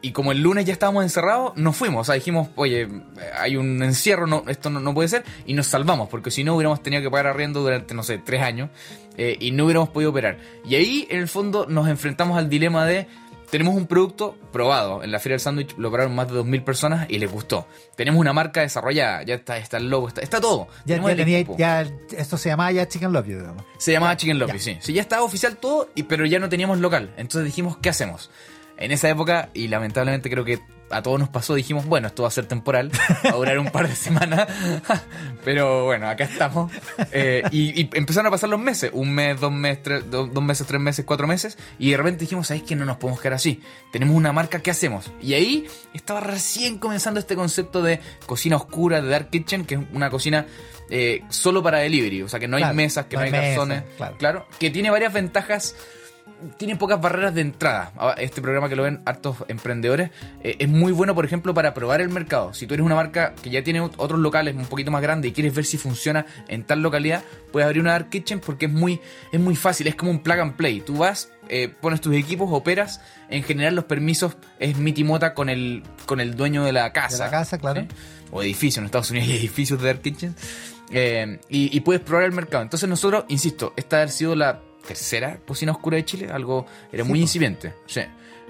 Y 0.00 0.12
como 0.12 0.30
el 0.30 0.40
lunes 0.40 0.64
ya 0.64 0.72
estábamos 0.72 1.02
encerrados, 1.02 1.56
nos 1.56 1.76
fuimos. 1.76 2.02
O 2.02 2.04
sea, 2.04 2.14
dijimos, 2.14 2.48
oye, 2.54 2.88
hay 3.36 3.56
un 3.56 3.82
encierro, 3.82 4.26
no, 4.28 4.44
esto 4.46 4.70
no, 4.70 4.78
no 4.78 4.94
puede 4.94 5.08
ser. 5.08 5.24
Y 5.44 5.54
nos 5.54 5.66
salvamos, 5.66 6.08
porque 6.08 6.30
si 6.30 6.44
no 6.44 6.54
hubiéramos 6.54 6.82
tenido 6.82 7.02
que 7.02 7.10
pagar 7.10 7.26
arriendo 7.26 7.60
durante, 7.62 7.94
no 7.94 8.02
sé, 8.04 8.18
tres 8.18 8.42
años. 8.42 8.70
eh, 9.16 9.36
y 9.40 9.50
no 9.50 9.64
hubiéramos 9.64 9.88
podido 9.88 10.10
operar. 10.12 10.38
Y 10.64 10.76
ahí, 10.76 11.06
en 11.10 11.18
el 11.18 11.26
fondo, 11.28 11.66
nos 11.68 11.88
enfrentamos 11.88 12.38
al 12.38 12.48
dilema 12.48 12.86
de... 12.86 13.08
Tenemos 13.50 13.74
un 13.74 13.86
producto 13.86 14.36
probado. 14.52 15.02
En 15.02 15.10
la 15.10 15.18
Feria 15.18 15.32
del 15.34 15.40
Sándwich 15.40 15.74
lo 15.78 15.90
probaron 15.90 16.14
más 16.14 16.28
de 16.30 16.34
2.000 16.38 16.64
personas 16.64 17.06
y 17.08 17.18
les 17.18 17.32
gustó. 17.32 17.66
Tenemos 17.96 18.20
una 18.20 18.34
marca 18.34 18.60
desarrollada. 18.60 19.22
Ya 19.22 19.36
está, 19.36 19.56
está 19.56 19.78
el 19.78 19.88
logo, 19.88 20.06
está, 20.06 20.20
está 20.20 20.38
todo. 20.38 20.68
Ya, 20.84 21.02
tenía, 21.02 21.40
ya, 21.56 21.80
esto 22.16 22.36
se 22.36 22.50
llamaba 22.50 22.70
ya 22.72 22.86
Chicken 22.86 23.10
Love 23.10 23.26
You, 23.26 23.38
digamos. 23.38 23.64
Se 23.78 23.90
llamaba 23.90 24.16
Chicken 24.18 24.38
Lobby, 24.38 24.52
Ya. 24.52 24.58
sí. 24.58 24.76
Sí, 24.80 24.92
ya 24.92 25.00
estaba 25.00 25.22
oficial 25.22 25.56
todo, 25.56 25.88
y, 25.94 26.02
pero 26.02 26.26
ya 26.26 26.38
no 26.38 26.50
teníamos 26.50 26.78
local. 26.78 27.14
Entonces 27.16 27.46
dijimos, 27.46 27.78
¿qué 27.78 27.88
hacemos? 27.88 28.30
En 28.78 28.92
esa 28.92 29.08
época, 29.08 29.50
y 29.54 29.68
lamentablemente 29.68 30.30
creo 30.30 30.44
que 30.44 30.60
a 30.90 31.02
todos 31.02 31.18
nos 31.20 31.28
pasó, 31.28 31.54
dijimos, 31.54 31.84
bueno, 31.84 32.06
esto 32.08 32.22
va 32.22 32.28
a 32.28 32.30
ser 32.30 32.46
temporal, 32.46 32.90
va 33.26 33.30
a 33.30 33.34
durar 33.34 33.58
un 33.58 33.70
par 33.70 33.86
de 33.88 33.94
semanas, 33.96 34.48
pero 35.44 35.84
bueno, 35.84 36.08
acá 36.08 36.24
estamos. 36.24 36.72
Eh, 37.12 37.42
y, 37.50 37.78
y 37.82 37.90
empezaron 37.92 38.26
a 38.28 38.30
pasar 38.30 38.48
los 38.48 38.58
meses, 38.60 38.90
un 38.94 39.12
mes, 39.14 39.38
dos 39.38 39.52
meses, 39.52 39.82
tres, 39.82 40.10
do- 40.10 40.26
dos 40.26 40.42
meses, 40.42 40.66
tres 40.66 40.80
meses, 40.80 41.04
cuatro 41.04 41.26
meses, 41.26 41.58
y 41.78 41.90
de 41.90 41.96
repente 41.98 42.20
dijimos, 42.20 42.46
¿sabéis 42.46 42.64
que 42.64 42.74
no 42.76 42.84
nos 42.86 42.96
podemos 42.96 43.20
quedar 43.20 43.34
así? 43.34 43.60
Tenemos 43.92 44.16
una 44.16 44.32
marca, 44.32 44.60
¿qué 44.60 44.70
hacemos? 44.70 45.10
Y 45.20 45.34
ahí 45.34 45.66
estaba 45.92 46.20
recién 46.20 46.78
comenzando 46.78 47.20
este 47.20 47.34
concepto 47.36 47.82
de 47.82 48.00
cocina 48.26 48.56
oscura, 48.56 49.02
de 49.02 49.08
Dark 49.08 49.28
Kitchen, 49.30 49.64
que 49.66 49.74
es 49.74 49.80
una 49.92 50.08
cocina 50.08 50.46
eh, 50.88 51.22
solo 51.28 51.62
para 51.62 51.78
delivery, 51.80 52.22
o 52.22 52.28
sea 52.28 52.40
que 52.40 52.48
no 52.48 52.56
hay 52.56 52.74
mesas, 52.74 53.06
que 53.06 53.16
no 53.16 53.20
no, 53.20 53.26
hay 53.26 53.32
hay 53.34 53.40
mesas, 53.40 53.56
garzones, 53.56 53.82
claro. 53.98 54.16
claro, 54.18 54.46
que 54.58 54.70
tiene 54.70 54.88
varias 54.90 55.12
ventajas 55.12 55.76
tiene 56.56 56.76
pocas 56.76 57.00
barreras 57.00 57.34
de 57.34 57.40
entrada. 57.40 57.92
Este 58.18 58.40
programa 58.40 58.68
que 58.68 58.76
lo 58.76 58.84
ven 58.84 59.00
hartos 59.04 59.36
emprendedores 59.48 60.10
eh, 60.42 60.56
es 60.58 60.68
muy 60.68 60.92
bueno, 60.92 61.14
por 61.14 61.24
ejemplo, 61.24 61.54
para 61.54 61.74
probar 61.74 62.00
el 62.00 62.08
mercado. 62.08 62.54
Si 62.54 62.66
tú 62.66 62.74
eres 62.74 62.86
una 62.86 62.94
marca 62.94 63.34
que 63.42 63.50
ya 63.50 63.62
tiene 63.62 63.82
ot- 63.82 63.94
otros 63.96 64.20
locales 64.20 64.54
un 64.56 64.66
poquito 64.66 64.90
más 64.90 65.02
grandes 65.02 65.30
y 65.30 65.34
quieres 65.34 65.54
ver 65.54 65.64
si 65.64 65.78
funciona 65.78 66.26
en 66.48 66.64
tal 66.64 66.80
localidad, 66.82 67.22
puedes 67.52 67.66
abrir 67.66 67.82
una 67.82 67.92
Dark 67.92 68.10
Kitchen 68.10 68.40
porque 68.40 68.66
es 68.66 68.72
muy, 68.72 69.00
es 69.32 69.40
muy 69.40 69.56
fácil, 69.56 69.86
es 69.86 69.94
como 69.94 70.10
un 70.10 70.20
plug 70.20 70.38
and 70.38 70.56
play. 70.56 70.80
Tú 70.80 70.98
vas, 70.98 71.30
eh, 71.48 71.68
pones 71.80 72.00
tus 72.00 72.14
equipos, 72.14 72.48
operas, 72.52 73.00
en 73.30 73.42
general 73.42 73.74
los 73.74 73.84
permisos 73.84 74.36
es 74.58 74.76
mitimota 74.76 75.34
con 75.34 75.48
el, 75.48 75.82
con 76.06 76.20
el 76.20 76.36
dueño 76.36 76.64
de 76.64 76.72
la 76.72 76.92
casa. 76.92 77.24
De 77.24 77.24
la 77.24 77.30
casa, 77.30 77.58
claro. 77.58 77.86
O 78.30 78.42
edificio, 78.42 78.80
en 78.80 78.86
Estados 78.86 79.10
Unidos 79.10 79.28
hay 79.28 79.36
edificios 79.36 79.80
de 79.80 79.86
Dark 79.86 80.02
Kitchen. 80.02 80.34
Eh, 80.90 81.38
y, 81.50 81.76
y 81.76 81.80
puedes 81.80 82.00
probar 82.00 82.24
el 82.24 82.32
mercado. 82.32 82.62
Entonces 82.62 82.88
nosotros, 82.88 83.24
insisto, 83.28 83.74
esta 83.76 84.02
ha 84.02 84.08
sido 84.08 84.34
la 84.34 84.60
tercera 84.88 85.38
cocina 85.46 85.72
oscura 85.72 85.96
de 85.96 86.04
Chile, 86.04 86.28
algo 86.32 86.66
era 86.92 87.04
Sí, 87.04 87.08
muy 87.08 87.18
po. 87.20 87.22
incipiente. 87.22 87.74
Sí. 87.86 88.00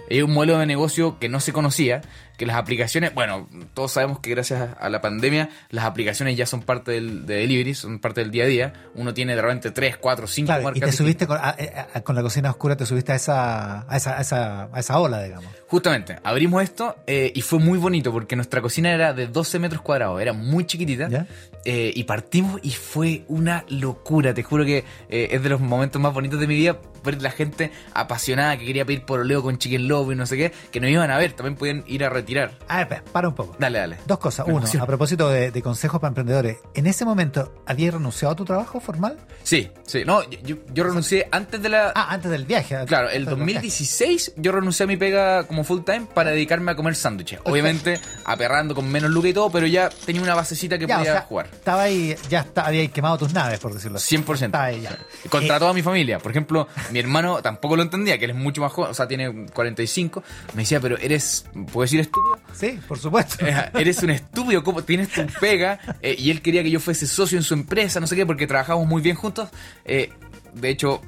Es 0.09 0.23
un 0.23 0.33
modelo 0.33 0.59
de 0.59 0.65
negocio 0.65 1.19
que 1.19 1.29
no 1.29 1.39
se 1.39 1.53
conocía, 1.53 2.01
que 2.39 2.47
las 2.47 2.57
aplicaciones, 2.57 3.13
bueno, 3.15 3.47
todos 3.75 3.93
sabemos 3.93 4.21
que 4.21 4.31
gracias 4.31 4.71
a 4.81 4.89
la 4.89 5.03
pandemia 5.03 5.51
las 5.71 5.85
aplicaciones 5.85 6.35
ya 6.35 6.47
son 6.47 6.63
parte 6.63 6.93
del, 6.93 7.27
de 7.27 7.35
delivery, 7.35 7.75
son 7.75 7.99
parte 7.99 8.21
del 8.23 8.31
día 8.31 8.45
a 8.45 8.47
día. 8.47 8.73
Uno 8.95 9.13
tiene 9.13 9.35
de 9.37 9.43
repente 9.43 9.71
3, 9.71 9.99
4, 9.99 10.27
5 10.27 10.47
Claro, 10.47 10.63
y 10.63 10.65
marcas. 10.65 10.81
te 10.81 10.87
distintas. 10.87 10.97
subiste 10.97 11.27
con, 11.27 11.37
a- 11.37 11.57
a- 11.95 12.01
con 12.03 12.15
la 12.17 12.23
cocina 12.23 12.49
oscura, 12.49 12.75
te 12.77 12.87
subiste 12.87 13.13
a 13.13 13.17
esa, 13.17 13.81
a 13.93 13.97
esa, 13.99 14.17
a 14.17 14.21
esa, 14.23 14.69
a 14.73 14.81
esa 14.81 14.99
ola, 14.99 15.23
digamos. 15.23 15.53
Justamente, 15.67 16.17
abrimos 16.23 16.63
esto 16.63 16.97
eh, 17.07 17.31
y 17.35 17.43
fue 17.43 17.59
muy 17.59 17.77
bonito 17.77 18.11
porque 18.11 18.35
nuestra 18.37 18.63
cocina 18.63 18.91
era 18.95 19.13
de 19.13 19.27
12 19.27 19.59
metros 19.59 19.83
cuadrados, 19.83 20.23
era 20.23 20.33
muy 20.33 20.65
chiquitita. 20.65 21.09
¿Ya? 21.11 21.27
Eh, 21.71 21.93
y 21.95 22.05
partimos 22.05 22.61
y 22.63 22.71
fue 22.71 23.25
una 23.29 23.63
locura. 23.69 24.33
Te 24.33 24.43
juro 24.43 24.65
que 24.65 24.85
eh, 25.11 25.29
es 25.33 25.43
de 25.43 25.51
los 25.51 25.61
momentos 25.61 26.01
más 26.01 26.15
bonitos 26.15 26.41
de 26.41 26.47
mi 26.47 26.55
vida 26.55 26.79
ver 27.05 27.21
la 27.23 27.31
gente 27.31 27.71
apasionada 27.95 28.57
que 28.57 28.65
quería 28.65 28.85
pedir 28.87 29.05
pololeo 29.05 29.43
con 29.43 29.57
chicken 29.59 29.87
love 29.87 30.13
y 30.13 30.15
no 30.17 30.25
sé 30.27 30.37
qué, 30.39 30.53
que 30.73 30.81
nos 30.81 30.91
iban 30.91 31.11
a 31.11 31.19
ver, 31.19 31.33
también 31.35 31.57
podían 31.57 31.85
ir 31.87 32.05
a 32.05 32.09
retirar. 32.11 32.53
A 32.69 32.85
ver, 32.85 33.03
para 33.05 33.29
un 33.29 33.35
poco. 33.35 33.55
Dale, 33.59 33.79
dale. 33.79 33.97
Dos 34.07 34.19
cosas. 34.19 34.47
Me 34.47 34.55
Uno, 34.55 34.67
a 34.81 34.87
propósito 34.87 35.29
de, 35.29 35.51
de 35.51 35.63
consejos 35.63 36.01
para 36.01 36.09
emprendedores. 36.09 36.57
¿En 36.75 36.87
ese 36.87 37.05
momento 37.05 37.55
habías 37.67 37.93
renunciado 37.95 38.33
a 38.33 38.37
tu 38.37 38.45
trabajo 38.47 38.81
formal? 38.81 39.19
Sí, 39.43 39.71
sí. 39.87 40.05
No, 40.07 40.23
yo, 40.29 40.39
yo- 40.43 40.57
yo 40.73 40.85
renuncié 40.85 41.29
antes 41.31 41.61
de 41.63 41.69
la... 41.69 41.93
Ah, 41.95 42.09
antes 42.11 42.31
del 42.31 42.47
viaje. 42.47 42.77
Claro, 42.87 43.11
el 43.11 43.23
Antes 43.23 43.37
del 43.39 43.47
viaje. 43.47 43.67
2016 43.67 44.33
yo 44.37 44.53
renuncié 44.53 44.85
a 44.85 44.87
mi 44.87 44.97
pega 44.97 45.45
como 45.45 45.65
full 45.65 45.83
time 45.83 46.07
para 46.15 46.31
dedicarme 46.31 46.73
a 46.73 46.77
comer 46.77 46.95
sándwiches. 46.97 47.41
Obviamente 47.45 48.01
aperrando 48.25 48.75
con 48.75 48.89
menos 48.91 49.11
lucas 49.11 49.31
y 49.31 49.35
todo, 49.35 49.51
pero 49.51 49.67
ya 49.67 49.89
tenía 50.05 50.23
una 50.23 50.35
basecita 50.35 50.79
que 50.79 50.87
Ya, 50.87 50.97
o 50.97 50.99
podía 50.99 51.13
sea, 51.13 51.23
jugar. 51.23 51.47
Estaba 51.59 51.83
ahí, 51.83 52.15
ya 52.31 52.41
está, 52.41 52.63
habíais 52.67 52.91
quemado 52.91 53.19
tus 53.19 53.33
naves, 53.35 53.59
por 53.59 53.75
decirlo 53.75 53.99
así. 53.99 54.17
100%. 54.17 54.47
Estaba 54.47 54.65
ahí 54.65 54.81
ya. 54.81 54.97
Contra 55.29 55.57
Eh, 55.57 55.59
toda 55.59 55.73
mi 55.75 55.83
familia. 55.83 56.19
Por 56.19 56.31
ejemplo, 56.31 56.67
mi 56.93 56.99
hermano 56.99 57.43
tampoco 57.43 57.77
lo 57.77 57.83
entendía, 57.83 58.19
que 58.19 58.25
él 58.25 58.31
es 58.31 58.37
mucho 58.37 58.61
más 58.63 58.73
joven, 58.73 58.91
o 58.93 58.95
sea, 58.95 59.07
tiene 59.07 59.47
45. 59.53 60.23
Me 60.55 60.63
decía, 60.63 60.81
pero 60.81 60.97
eres, 60.99 61.45
¿puedo 61.73 61.83
decir 61.83 62.01
estúpido? 62.01 62.39
Sí, 62.55 62.79
por 62.89 62.99
supuesto. 62.99 63.45
Eh, 63.47 63.71
Eres 63.75 64.03
un 64.03 64.11
estúpido, 64.11 64.63
¿cómo 64.65 64.83
tienes 64.83 65.11
tu 65.11 65.27
pega? 65.41 65.79
Eh, 66.01 66.15
y 66.19 66.31
él 66.31 66.41
quería 66.43 66.63
que 66.63 66.71
yo 66.71 66.81
fuese 66.81 67.07
socio 67.07 67.37
en 67.37 67.45
su 67.45 67.55
empresa, 67.55 68.01
no 68.01 68.07
sé 68.07 68.17
qué, 68.17 68.25
porque 68.25 68.47
trabajábamos 68.47 68.87
muy 68.89 69.03
bien 69.03 69.17
juntos. 69.17 69.49
De 69.85 70.71
hecho, 70.71 71.03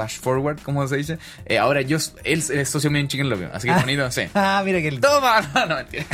flash 0.00 0.18
forward, 0.20 0.58
¿cómo 0.62 0.86
se 0.88 0.96
dice? 0.96 1.18
Eh, 1.46 1.58
ahora 1.58 1.82
yo, 1.82 1.98
él 2.24 2.42
es 2.52 2.68
socio 2.68 2.90
mío 2.90 3.00
en 3.00 3.08
Chicken 3.08 3.28
Love, 3.28 3.50
así 3.52 3.68
que 3.68 3.74
Ah. 3.74 3.80
bonito, 3.80 4.10
sí. 4.10 4.22
Ah, 4.34 4.62
mira 4.64 4.80
que 4.80 4.88
el... 4.88 5.00
¡Toma! 5.00 5.40
No, 5.54 5.66
no, 5.66 5.76
mentira. 5.76 6.04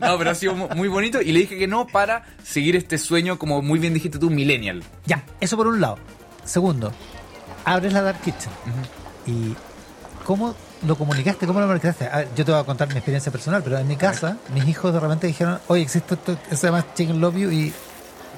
No, 0.00 0.18
pero 0.18 0.30
ha 0.30 0.34
sido 0.34 0.54
mu- 0.54 0.68
muy 0.74 0.88
bonito 0.88 1.22
y 1.22 1.32
le 1.32 1.40
dije 1.40 1.58
que 1.58 1.66
no 1.66 1.86
para 1.86 2.24
seguir 2.44 2.76
este 2.76 2.98
sueño, 2.98 3.38
como 3.38 3.62
muy 3.62 3.78
bien 3.78 3.94
dijiste 3.94 4.18
tú, 4.18 4.28
millennial. 4.30 4.82
Ya, 5.06 5.22
eso 5.40 5.56
por 5.56 5.66
un 5.66 5.80
lado. 5.80 5.98
Segundo, 6.44 6.92
abres 7.64 7.92
la 7.92 8.02
Dark 8.02 8.20
Kitchen. 8.20 8.52
¿Y 9.26 9.54
cómo 10.24 10.54
lo 10.86 10.96
comunicaste? 10.96 11.46
¿Cómo 11.46 11.60
lo 11.60 11.66
marcaste? 11.66 12.06
A 12.06 12.18
ver, 12.18 12.28
yo 12.36 12.44
te 12.44 12.52
voy 12.52 12.60
a 12.60 12.64
contar 12.64 12.88
mi 12.88 12.94
experiencia 12.94 13.32
personal, 13.32 13.62
pero 13.62 13.78
en 13.78 13.88
mi 13.88 13.96
casa, 13.96 14.36
mis 14.54 14.66
hijos 14.68 14.92
de 14.92 15.00
repente 15.00 15.26
dijeron, 15.26 15.58
oye, 15.68 15.82
existe 15.82 16.14
esto, 16.14 16.38
se 16.54 16.66
llama 16.66 16.84
Chicken 16.94 17.20
Love 17.20 17.36
You 17.36 17.50
y 17.50 17.72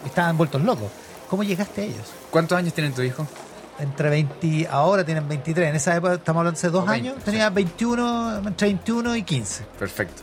estaban 0.06 0.36
vueltos 0.36 0.62
locos. 0.62 0.90
¿Cómo 1.28 1.42
llegaste 1.42 1.82
a 1.82 1.84
ellos? 1.84 2.06
¿Cuántos 2.30 2.56
años 2.56 2.72
tienen 2.72 2.94
tu 2.94 3.02
hijo? 3.02 3.26
Entre 3.78 4.10
20, 4.10 4.66
ahora 4.68 5.04
tienen 5.04 5.28
23, 5.28 5.68
en 5.68 5.76
esa 5.76 5.96
época 5.96 6.14
estamos 6.14 6.40
hablando 6.40 6.60
de 6.60 6.66
hace 6.66 6.70
dos 6.70 6.82
O 6.82 6.86
20, 6.90 7.08
años, 7.08 7.24
tenía 7.24 7.48
21, 7.50 8.38
entre 8.48 8.66
21 8.68 9.16
y 9.16 9.22
15. 9.22 9.64
Perfecto. 9.78 10.22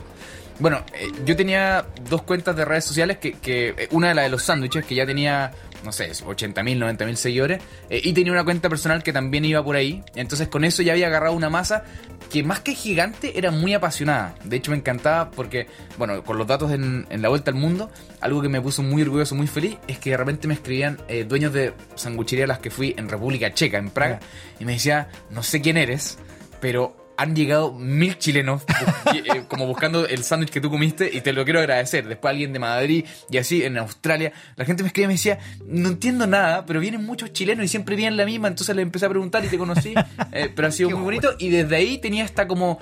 Bueno, 0.58 0.82
eh, 0.94 1.08
yo 1.24 1.36
tenía 1.36 1.86
dos 2.08 2.22
cuentas 2.22 2.56
de 2.56 2.64
redes 2.64 2.84
sociales, 2.84 3.18
que, 3.18 3.32
que 3.32 3.68
eh, 3.76 3.88
una 3.90 4.08
de 4.08 4.14
la 4.14 4.22
de 4.22 4.30
los 4.30 4.42
sándwiches, 4.42 4.84
que 4.84 4.94
ya 4.94 5.06
tenía, 5.06 5.52
no 5.86 5.92
sé, 5.92 6.10
80 6.24 6.62
mil, 6.62 6.78
90 6.78 7.06
mil 7.06 7.16
seguidores, 7.16 7.62
eh, 7.88 8.00
y 8.02 8.12
tenía 8.12 8.32
una 8.32 8.44
cuenta 8.44 8.68
personal 8.68 9.02
que 9.02 9.12
también 9.12 9.44
iba 9.44 9.64
por 9.64 9.76
ahí. 9.76 10.02
Entonces 10.14 10.48
con 10.48 10.64
eso 10.64 10.82
ya 10.82 10.92
había 10.92 11.06
agarrado 11.06 11.34
una 11.34 11.48
masa 11.48 11.84
que 12.30 12.42
más 12.42 12.60
que 12.60 12.74
gigante 12.74 13.38
era 13.38 13.50
muy 13.50 13.72
apasionada. 13.72 14.34
De 14.44 14.56
hecho 14.56 14.72
me 14.72 14.76
encantaba 14.76 15.30
porque, 15.30 15.68
bueno, 15.96 16.22
con 16.24 16.36
los 16.36 16.46
datos 16.46 16.72
en, 16.72 17.06
en 17.08 17.22
la 17.22 17.28
vuelta 17.28 17.50
al 17.50 17.56
mundo, 17.56 17.90
algo 18.20 18.42
que 18.42 18.48
me 18.48 18.60
puso 18.60 18.82
muy 18.82 19.02
orgulloso, 19.02 19.34
muy 19.34 19.46
feliz, 19.46 19.78
es 19.86 19.98
que 19.98 20.10
de 20.10 20.16
repente 20.16 20.48
me 20.48 20.54
escribían 20.54 20.98
eh, 21.08 21.24
dueños 21.24 21.52
de 21.52 21.72
sanguchería 21.94 22.44
a 22.44 22.48
las 22.48 22.58
que 22.58 22.70
fui 22.70 22.94
en 22.98 23.08
República 23.08 23.54
Checa, 23.54 23.78
en 23.78 23.90
Praga, 23.90 24.20
y 24.58 24.64
me 24.64 24.72
decía, 24.72 25.08
no 25.30 25.42
sé 25.42 25.60
quién 25.60 25.76
eres, 25.76 26.18
pero 26.60 27.05
han 27.16 27.34
llegado 27.34 27.72
mil 27.72 28.18
chilenos 28.18 28.62
eh, 29.14 29.44
como 29.48 29.66
buscando 29.66 30.06
el 30.06 30.22
sándwich 30.24 30.50
que 30.50 30.60
tú 30.60 30.70
comiste 30.70 31.10
y 31.12 31.20
te 31.20 31.32
lo 31.32 31.44
quiero 31.44 31.60
agradecer. 31.60 32.06
Después 32.06 32.30
alguien 32.32 32.52
de 32.52 32.58
Madrid 32.58 33.04
y 33.30 33.38
así 33.38 33.62
en 33.62 33.78
Australia. 33.78 34.32
La 34.56 34.64
gente 34.64 34.82
me 34.82 34.88
escribía 34.88 35.04
y 35.06 35.08
me 35.08 35.14
decía, 35.14 35.38
no 35.66 35.88
entiendo 35.88 36.26
nada, 36.26 36.66
pero 36.66 36.80
vienen 36.80 37.04
muchos 37.04 37.32
chilenos 37.32 37.64
y 37.64 37.68
siempre 37.68 37.96
vienen 37.96 38.16
la 38.16 38.24
misma. 38.26 38.48
Entonces 38.48 38.74
le 38.76 38.82
empecé 38.82 39.06
a 39.06 39.08
preguntar 39.08 39.44
y 39.44 39.48
te 39.48 39.58
conocí. 39.58 39.94
Eh, 40.32 40.50
pero 40.54 40.68
ha 40.68 40.70
sido 40.70 40.90
muy 40.90 41.00
bonito 41.00 41.34
y 41.38 41.48
desde 41.50 41.76
ahí 41.76 41.98
tenía 41.98 42.24
esta 42.24 42.46
como 42.46 42.78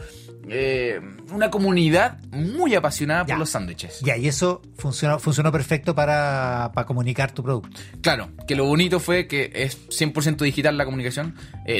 eh, 0.48 1.00
una 1.32 1.50
comunidad 1.50 2.18
muy 2.32 2.74
apasionada 2.74 3.22
Ya. 3.26 3.34
por 3.34 3.38
los 3.40 3.50
sándwiches. 3.50 4.00
Ya, 4.00 4.16
y 4.16 4.26
eso 4.28 4.60
funcionó, 4.76 5.18
funcionó 5.18 5.52
perfecto 5.52 5.94
para, 5.94 6.70
para 6.74 6.86
comunicar 6.86 7.32
tu 7.32 7.42
producto. 7.42 7.78
Claro, 8.02 8.30
que 8.48 8.56
lo 8.56 8.64
bonito 8.64 8.98
fue 8.98 9.26
que 9.26 9.52
es 9.54 9.88
100% 9.88 10.38
digital 10.38 10.76
la 10.76 10.84
comunicación. 10.84 11.34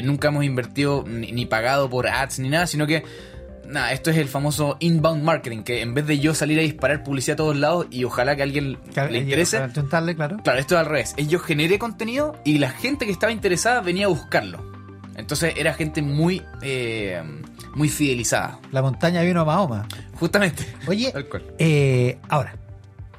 Nunca 0.05 0.29
hemos 0.29 0.45
invertido 0.45 1.05
ni, 1.07 1.33
ni 1.33 1.47
pagado 1.47 1.91
por 1.91 2.07
ads 2.09 2.39
ni 2.45 2.51
nada, 2.51 2.67
sino 2.67 2.87
que 2.87 3.03
nada, 3.69 3.93
esto 3.93 4.11
es 4.11 4.19
el 4.19 4.29
famoso 4.29 4.77
inbound 4.81 5.23
marketing, 5.23 5.63
que 5.63 5.81
en 5.83 5.95
vez 5.95 6.07
de 6.07 6.19
yo 6.19 6.35
salir 6.35 6.59
a 6.59 6.63
disparar 6.63 7.03
publicidad 7.03 7.35
a 7.35 7.37
todos 7.39 7.57
lados 7.57 7.87
y 7.91 8.05
ojalá 8.05 8.37
que 8.37 8.43
a 8.43 8.45
alguien 8.45 8.79
Claro, 8.93 9.11
le 9.11 9.19
interese, 9.19 9.59
para 9.59 10.15
claro. 10.15 10.37
claro, 10.43 10.59
esto 10.59 10.75
es 10.75 10.81
al 10.81 10.87
revés. 10.87 11.15
Yo 11.17 11.39
generé 11.39 11.79
contenido 11.79 12.37
y 12.45 12.59
la 12.59 12.71
gente 12.71 13.07
que 13.07 13.13
estaba 13.13 13.33
interesada 13.33 13.81
venía 13.81 14.07
a 14.07 14.09
buscarlo. 14.09 14.73
Entonces 15.17 15.55
era 15.57 15.75
gente 15.75 16.03
muy, 16.03 16.43
eh, 16.63 17.23
muy 17.75 17.89
fidelizada. 17.89 18.59
La 18.73 18.83
montaña 18.83 19.23
vino 19.23 19.41
a 19.41 19.45
Mahoma. 19.45 19.87
Justamente. 20.15 20.67
Oye, 20.87 21.13
eh, 21.59 22.19
ahora, 22.29 22.57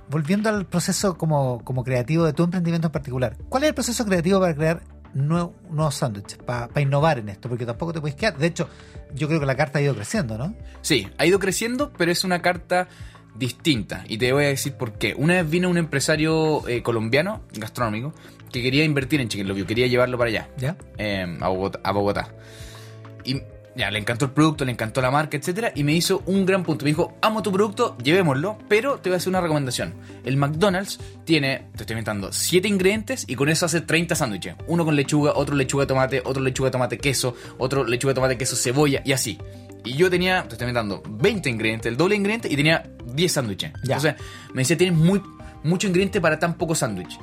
volviendo 0.09 0.49
al 0.49 0.65
proceso 0.65 1.17
como, 1.17 1.63
como 1.63 1.83
creativo 1.83 2.25
de 2.25 2.33
tu 2.33 2.43
emprendimiento 2.43 2.87
en 2.87 2.91
particular, 2.91 3.37
¿cuál 3.49 3.63
es 3.63 3.69
el 3.69 3.75
proceso 3.75 4.05
creativo 4.05 4.39
para 4.39 4.53
crear 4.55 4.81
nue- 5.15 5.51
nuevos 5.69 5.95
sándwiches, 5.95 6.37
para, 6.39 6.67
para 6.67 6.81
innovar 6.81 7.17
en 7.19 7.29
esto? 7.29 7.49
Porque 7.49 7.65
tampoco 7.65 7.93
te 7.93 8.01
puedes 8.01 8.15
quedar. 8.15 8.37
De 8.37 8.47
hecho, 8.47 8.69
yo 9.13 9.27
creo 9.27 9.39
que 9.39 9.45
la 9.45 9.55
carta 9.55 9.79
ha 9.79 9.81
ido 9.81 9.95
creciendo, 9.95 10.37
¿no? 10.37 10.53
Sí, 10.81 11.07
ha 11.17 11.25
ido 11.25 11.39
creciendo, 11.39 11.91
pero 11.97 12.11
es 12.11 12.23
una 12.23 12.41
carta 12.41 12.87
distinta. 13.35 14.03
Y 14.07 14.17
te 14.17 14.31
voy 14.31 14.45
a 14.45 14.47
decir 14.49 14.73
por 14.73 14.93
qué. 14.93 15.13
Una 15.17 15.33
vez 15.35 15.49
vino 15.49 15.69
un 15.69 15.77
empresario 15.77 16.67
eh, 16.67 16.81
colombiano, 16.83 17.41
gastronómico, 17.53 18.13
que 18.51 18.61
quería 18.61 18.85
invertir 18.85 19.19
en 19.21 19.27
Chicken 19.27 19.47
Love 19.47 19.57
You, 19.57 19.65
quería 19.65 19.87
llevarlo 19.87 20.17
para 20.17 20.29
allá, 20.29 20.49
¿Ya? 20.57 20.77
eh, 20.97 21.25
a, 21.41 21.47
Bogotá, 21.49 21.79
a 21.83 21.91
Bogotá. 21.91 22.29
Y 23.25 23.41
ya, 23.75 23.91
le 23.91 23.99
encantó 23.99 24.25
el 24.25 24.31
producto, 24.31 24.63
le 24.63 24.71
encantó 24.71 25.01
la 25.01 25.11
marca, 25.11 25.35
etcétera, 25.35 25.71
y 25.75 25.83
me 25.83 25.93
hizo 25.93 26.23
un 26.25 26.45
gran 26.45 26.63
punto. 26.63 26.85
Me 26.85 26.91
dijo, 26.91 27.17
amo 27.21 27.41
tu 27.41 27.51
producto, 27.51 27.97
llevémoslo, 28.01 28.57
pero 28.69 28.99
te 28.99 29.09
voy 29.09 29.15
a 29.15 29.17
hacer 29.17 29.29
una 29.29 29.41
recomendación. 29.41 29.93
El 30.23 30.37
McDonald's 30.37 30.99
tiene, 31.25 31.67
te 31.75 31.83
estoy 31.83 31.93
inventando, 31.95 32.31
7 32.31 32.67
ingredientes 32.67 33.25
y 33.27 33.35
con 33.35 33.49
eso 33.49 33.65
hace 33.65 33.81
30 33.81 34.15
sándwiches. 34.15 34.55
Uno 34.67 34.85
con 34.85 34.95
lechuga, 34.95 35.33
otro 35.35 35.55
lechuga 35.55 35.85
tomate, 35.85 36.21
otro 36.23 36.41
lechuga 36.41 36.71
tomate 36.71 36.97
queso, 36.97 37.35
otro 37.57 37.83
lechuga 37.83 38.13
tomate 38.13 38.37
queso 38.37 38.55
cebolla 38.55 39.01
y 39.03 39.11
así. 39.11 39.37
Y 39.83 39.93
yo 39.93 40.09
tenía, 40.09 40.43
te 40.43 40.53
estoy 40.53 40.69
inventando, 40.69 41.03
20 41.07 41.49
ingredientes, 41.49 41.91
el 41.91 41.97
doble 41.97 42.15
ingrediente 42.15 42.47
y 42.49 42.55
tenía 42.55 42.89
10 43.05 43.31
sándwiches. 43.31 43.73
Entonces 43.83 44.15
me 44.53 44.61
decía, 44.61 44.77
tienes 44.77 44.97
muy, 44.97 45.21
mucho 45.63 45.87
ingrediente 45.87 46.21
para 46.21 46.39
tan 46.39 46.53
poco 46.53 46.75
sándwich. 46.75 47.19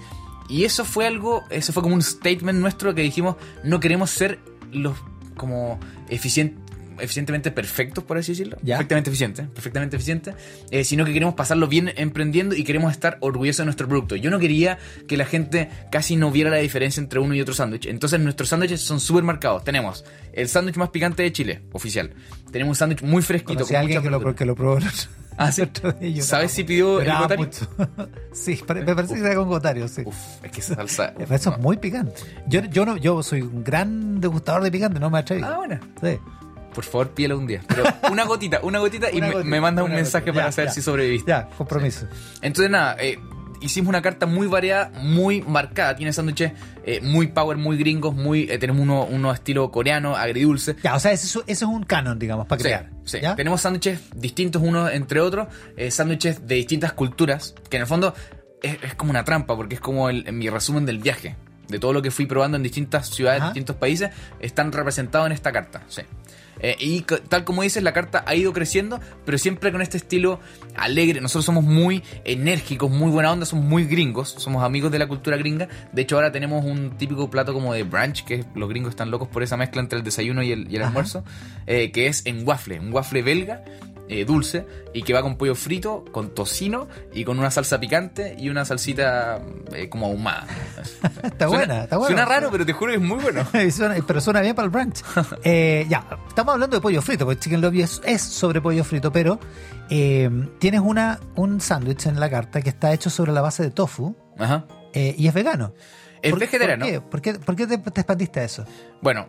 Y 0.49 0.65
eso 0.65 0.85
fue 0.85 1.07
algo, 1.07 1.45
eso 1.49 1.73
fue 1.73 1.83
como 1.83 1.95
un 1.95 2.03
statement 2.03 2.59
nuestro 2.59 2.95
que 2.95 3.01
dijimos, 3.01 3.37
no 3.65 3.81
queremos 3.81 4.11
ser 4.11 4.39
los 4.71 4.97
como 5.37 5.79
eficientes, 6.09 6.63
eficientemente 7.01 7.51
perfectos, 7.51 8.05
por 8.05 8.17
así 8.19 8.33
decirlo. 8.33 8.57
Ya. 8.63 8.77
Perfectamente 8.77 9.11
eficientes, 9.11 9.47
perfectamente 9.49 9.97
eficientes. 9.97 10.35
eh, 10.71 10.85
sino 10.85 11.05
que 11.05 11.13
queremos 11.13 11.35
pasarlo 11.35 11.69
bien 11.69 11.93
emprendiendo 11.97 12.55
y 12.55 12.65
queremos 12.65 12.93
estar 12.93 13.19
orgullosos 13.21 13.59
de 13.59 13.65
nuestro 13.65 13.89
producto. 13.89 14.17
Yo 14.17 14.31
no 14.31 14.39
quería 14.39 14.79
que 15.07 15.17
la 15.17 15.25
gente 15.25 15.69
casi 15.91 16.17
no 16.17 16.31
viera 16.31 16.51
la 16.51 16.59
diferencia 16.59 17.01
entre 17.01 17.19
uno 17.19 17.35
y 17.35 17.41
otro 17.41 17.55
sándwich. 17.55 17.87
Entonces 17.87 18.21
nuestros 18.21 18.49
sándwiches 18.49 18.81
son 18.81 19.01
súper 19.01 19.25
marcados. 19.25 19.65
Tenemos 19.65 20.05
el 20.33 20.49
sándwich 20.49 20.77
más 20.77 20.91
picante 20.91 21.23
de 21.23 21.33
Chile, 21.33 21.63
oficial. 21.73 22.13
Tenemos 22.51 22.73
un 22.73 22.77
sándwich 22.77 23.03
muy 23.03 23.23
fresquito. 23.23 23.67
Con 23.67 23.77
alguien 23.77 24.03
que 24.03 24.11
lo, 24.11 24.35
que 24.35 24.45
lo 24.45 24.55
probó 24.55 24.79
Ah, 25.37 25.51
sí. 25.53 25.63
¿Sabes 26.21 26.53
si 26.53 26.65
pidió 26.65 27.01
el 27.01 27.11
Gotario? 27.13 27.49
sí, 28.33 28.63
me 28.69 28.95
parece 28.95 29.15
que 29.15 29.21
era 29.21 29.35
con 29.35 29.49
Gotario, 29.49 29.89
sí. 29.89 30.03
Uf, 30.05 30.17
es 30.43 30.51
que 30.51 30.61
esa 30.61 30.75
salsa. 30.77 31.15
Eso 31.31 31.53
es 31.53 31.59
muy 31.59 31.77
picante. 31.77 32.15
Yo, 32.47 32.61
yo, 32.65 32.85
no, 32.87 32.97
yo 32.97 33.23
soy 33.23 33.43
un 33.43 33.65
gran 33.65 34.21
degustador 34.21 34.63
de 34.63 34.71
picante, 34.71 35.01
no 35.01 35.11
me 35.11 35.19
atreví. 35.19 35.43
Ah, 35.45 35.57
bueno. 35.57 35.79
Sí. 36.03 36.19
Por 36.75 36.85
favor, 36.85 37.11
pídelo 37.11 37.39
un 37.39 37.47
día. 37.47 37.63
Pero 37.69 37.85
una 38.11 38.25
gotita, 38.25 38.61
una 38.63 38.79
gotita 38.79 39.11
y 39.13 39.19
Una 39.19 39.27
me, 39.29 39.33
gotita, 39.35 39.51
me 39.51 39.61
manda 39.61 39.83
un 39.85 39.93
mensaje 39.93 40.33
para 40.33 40.47
Ya, 40.47 40.53
saber 40.53 40.69
ya. 40.69 40.75
si 40.75 40.83
sobreviviste. 40.83 41.29
Ya, 41.31 41.49
compromiso. 41.59 42.07
Entonces, 42.41 42.71
nada, 42.71 42.97
eh, 42.99 43.19
hicimos 43.63 43.89
una 43.89 44.03
carta 44.03 44.27
muy 44.27 44.47
variada, 44.47 44.91
muy 45.01 45.43
marcada. 45.43 45.97
Tiene 45.97 46.13
sándwiches 46.13 46.53
eh, 46.85 47.01
muy 47.03 47.29
power, 47.29 47.57
muy 47.57 47.77
gringos, 47.77 48.15
muy 48.15 48.43
eh, 48.51 48.59
tenemos 48.59 48.83
uno, 48.83 49.05
uno 49.05 49.33
estilo 49.33 49.71
coreano, 49.71 50.17
agridulce. 50.17 50.77
Ya, 50.83 50.95
o 50.95 51.01
sea, 51.01 51.13
ese, 51.13 51.27
es- 51.27 51.37
ese 51.47 51.65
es 51.65 51.71
un 51.71 51.85
canon, 51.85 52.19
digamos, 52.19 52.47
para 52.47 52.59
Sí, 52.59 52.65
crear. 52.65 52.91
sí. 53.05 53.19
¿Ya? 53.23 53.35
Tenemos 53.37 53.61
sándwiches 53.61 54.01
distintos 54.15 54.61
unos 54.63 54.93
entre 54.93 55.21
otros, 55.21 55.49
eh, 55.77 55.91
sándwiches 55.91 56.47
de 56.47 56.57
distintas 56.57 56.93
culturas, 56.93 57.55
que 57.71 57.77
en 57.77 57.83
el 57.83 57.87
fondo 57.89 58.15
es, 58.63 58.77
es 58.83 58.95
como 58.95 59.11
una 59.11 59.25
trampa, 59.25 59.57
porque 59.57 59.77
es 59.77 59.81
como 59.81 60.09
el, 60.11 60.31
mi 60.33 60.49
resumen 60.49 60.85
del 60.87 60.99
viaje. 60.99 61.37
De 61.69 61.79
todo 61.79 61.93
lo 61.95 62.03
que 62.03 62.11
fui 62.11 62.27
probando 62.27 62.57
en 62.59 62.63
distintas 62.63 63.09
ciudades, 63.09 63.41
Ajá. 63.41 63.51
distintos 63.51 63.77
países, 63.77 64.11
están 64.41 64.73
representados 64.73 65.27
en 65.27 65.33
esta 65.33 65.53
carta. 65.53 65.83
Sí. 65.89 66.03
Eh, 66.63 66.77
y 66.79 67.03
tal 67.03 67.45
como 67.45 67.63
dices, 67.63 67.83
la 67.83 67.93
carta 67.93 68.25
ha 68.27 68.35
ido 68.35 68.53
creciendo, 68.53 69.01
pero 69.25 69.37
siempre 69.39 69.73
con 69.73 69.83
este 69.83 69.97
estilo 69.97 70.41
alegre. 70.77 71.21
Nosotros 71.21 71.45
somos 71.45 71.65
muy 71.65 72.03
enérgicos, 72.25 72.91
muy 72.91 73.11
buena 73.11 73.33
onda, 73.33 73.45
somos 73.47 73.65
muy 73.65 73.85
gringos, 73.85 74.31
somos 74.31 74.63
amigos 74.63 74.91
de 74.93 74.99
la 74.99 75.07
cultura 75.09 75.37
gringa. 75.37 75.69
De 75.93 76.03
hecho, 76.03 76.17
ahora 76.17 76.33
tenemos 76.33 76.65
un 76.65 76.97
típico 76.97 77.29
plato 77.31 77.53
como 77.53 77.75
de 77.75 77.83
brunch, 77.83 78.25
que 78.25 78.45
los 78.55 78.69
gringos 78.69 78.91
están 78.91 79.11
locos 79.11 79.29
por 79.29 79.43
esa 79.43 79.57
mezcla 79.57 79.81
entre 79.81 79.99
el 79.99 80.05
desayuno 80.05 80.43
y 80.43 80.53
el, 80.53 80.71
y 80.71 80.77
el 80.77 80.83
Ajá. 80.83 80.89
almuerzo, 80.89 81.25
eh, 81.67 81.91
que 81.91 82.07
es 82.07 82.25
en 82.27 82.47
waffle, 82.47 82.81
un 82.81 82.93
waffle 82.93 83.23
belga. 83.23 83.65
Eh, 84.13 84.25
dulce 84.25 84.67
y 84.95 85.03
que 85.03 85.13
va 85.13 85.23
con 85.23 85.37
pollo 85.37 85.55
frito, 85.55 86.05
con 86.13 86.35
tocino 86.35 86.89
y 87.13 87.25
con 87.25 87.39
una 87.39 87.51
salsa 87.51 87.81
picante 87.81 88.35
y 88.39 88.49
una 88.51 88.65
salsita 88.65 89.41
eh, 89.75 89.89
como 89.89 90.07
ahumada. 90.07 90.47
Está 91.23 91.47
Suena- 91.47 91.49
buena, 91.49 91.83
está 91.85 91.97
buena. 91.99 92.17
Suena 92.17 92.25
raro, 92.25 92.51
pero 92.51 92.67
te 92.67 92.73
juro 92.73 92.91
que 92.93 92.97
es 92.99 93.03
muy 93.03 93.19
bueno. 93.19 93.45
Suena- 93.71 93.97
pero 94.07 94.21
suena 94.21 94.41
bien 94.41 94.55
para 94.55 94.67
el 94.67 94.71
brunch. 94.71 95.03
Eh, 95.45 95.87
ya, 95.89 96.05
estamos 96.29 96.55
hablando 96.55 96.77
de 96.77 96.81
pollo 96.81 97.01
frito, 97.03 97.25
porque 97.25 97.41
Chicken 97.41 97.61
Lobby 97.61 97.83
es, 97.83 98.01
es 98.05 98.23
sobre 98.23 98.61
pollo 98.61 98.85
frito, 98.85 99.11
pero 99.13 99.39
tienes 100.59 100.81
una 100.81 101.21
un 101.37 101.61
sándwich 101.61 102.07
en 102.07 102.19
la 102.21 102.31
carta 102.31 102.63
que 102.63 102.71
está 102.71 102.93
hecho 102.93 103.11
sobre 103.11 103.33
la 103.33 103.41
base 103.41 103.63
de 103.63 103.71
tofu 103.71 104.15
Ajá. 104.39 104.65
y 104.95 105.27
es 105.27 105.35
vegano. 105.35 105.75
Es 106.23 106.31
¿Por- 106.31 106.41
vegetariano. 106.41 106.85
¿Por 106.85 106.93
qué, 106.93 107.01
¿Por 107.01 107.21
qué, 107.21 107.45
por 107.45 107.57
qué 107.57 107.67
te, 107.67 107.79
te 107.91 108.01
expandiste 108.01 108.41
a 108.41 108.45
eso? 108.45 108.65
Bueno, 109.01 109.27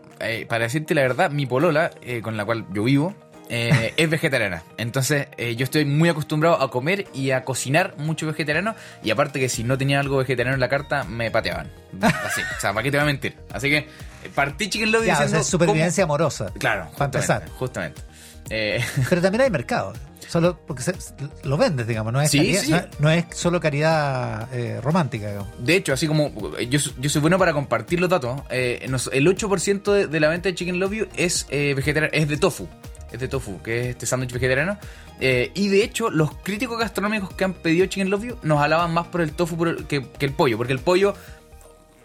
para 0.47 0.63
decirte 0.65 0.93
la 0.95 1.01
verdad, 1.01 1.31
mi 1.31 1.45
polola, 1.45 1.91
con 2.21 2.37
la 2.37 2.45
cual 2.45 2.65
yo 2.73 2.83
vivo, 2.83 3.13
eh, 3.49 3.93
es 3.97 4.09
vegetariana. 4.09 4.63
Entonces, 4.77 5.27
eh, 5.37 5.55
yo 5.55 5.63
estoy 5.63 5.85
muy 5.85 6.09
acostumbrado 6.09 6.61
a 6.61 6.69
comer 6.71 7.07
y 7.13 7.31
a 7.31 7.43
cocinar 7.43 7.95
mucho 7.97 8.25
vegetariano. 8.27 8.75
Y 9.03 9.11
aparte 9.11 9.39
que 9.39 9.49
si 9.49 9.63
no 9.63 9.77
tenía 9.77 9.99
algo 9.99 10.17
vegetariano 10.17 10.53
en 10.55 10.59
la 10.59 10.69
carta, 10.69 11.03
me 11.03 11.29
pateaban. 11.31 11.69
Así, 12.01 12.41
o 12.41 12.59
sea, 12.61 12.73
¿para 12.73 12.83
qué 12.83 12.91
te 12.91 12.97
voy 12.97 13.03
a 13.03 13.05
mentir? 13.05 13.35
Así 13.51 13.69
que 13.69 13.87
partí 14.33 14.69
Chicken 14.69 14.91
Lobby 14.91 15.07
Ya, 15.07 15.13
o 15.13 15.15
sea, 15.17 15.25
diciendo... 15.25 15.41
es 15.41 15.47
supervivencia 15.47 16.03
amorosa. 16.03 16.51
Claro, 16.57 16.81
Para 16.81 16.89
justamente, 17.11 17.17
empezar. 17.17 17.49
Justamente. 17.57 18.01
Eh, 18.49 18.83
Pero 19.09 19.21
también 19.21 19.41
hay 19.41 19.49
mercado. 19.49 19.93
Solo 20.27 20.57
porque 20.65 20.81
se- 20.81 20.95
lo 21.43 21.57
vendes, 21.57 21.85
digamos. 21.85 22.11
No 22.11 22.19
es, 22.19 22.31
Sí, 22.31 22.39
caridad- 22.39 22.61
sí. 22.63 22.71
no, 22.71 22.81
no 22.99 23.09
es 23.11 23.25
solo 23.35 23.59
caridad 23.59 24.47
eh, 24.51 24.79
romántica, 24.81 25.27
digamos. 25.27 25.49
De 25.59 25.75
hecho, 25.75 25.93
así 25.93 26.07
como 26.07 26.31
yo, 26.59 26.79
yo 26.97 27.09
soy 27.09 27.21
bueno 27.21 27.37
para 27.37 27.53
compartir 27.53 27.99
los 27.99 28.09
datos, 28.09 28.41
eh, 28.49 28.79
el 28.83 29.27
8% 29.27 29.91
de, 29.91 30.07
de 30.07 30.19
la 30.19 30.29
venta 30.29 30.49
de 30.49 30.55
Chicken 30.55 30.79
Love 30.79 30.93
You 30.93 31.07
es, 31.15 31.45
vegetariano, 31.49 32.09
es 32.13 32.27
de 32.27 32.37
tofu. 32.37 32.67
Es 33.13 33.19
de 33.19 33.27
tofu, 33.29 33.61
que 33.61 33.81
es 33.81 33.87
este 33.87 34.05
sándwich 34.05 34.33
vegetariano. 34.33 34.77
Eh, 35.21 35.51
y 35.53 35.69
de 35.69 35.83
hecho, 35.83 36.09
los 36.09 36.35
críticos 36.37 36.79
gastronómicos 36.79 37.33
que 37.33 37.43
han 37.43 37.53
pedido 37.53 37.85
Chicken 37.85 38.09
Love 38.09 38.23
You 38.23 38.37
nos 38.41 38.61
alaban 38.61 38.93
más 38.93 39.07
por 39.07 39.21
el 39.21 39.31
tofu 39.33 39.57
que 39.87 40.09
el 40.19 40.33
pollo. 40.33 40.57
Porque 40.57 40.73
el 40.73 40.79
pollo, 40.79 41.13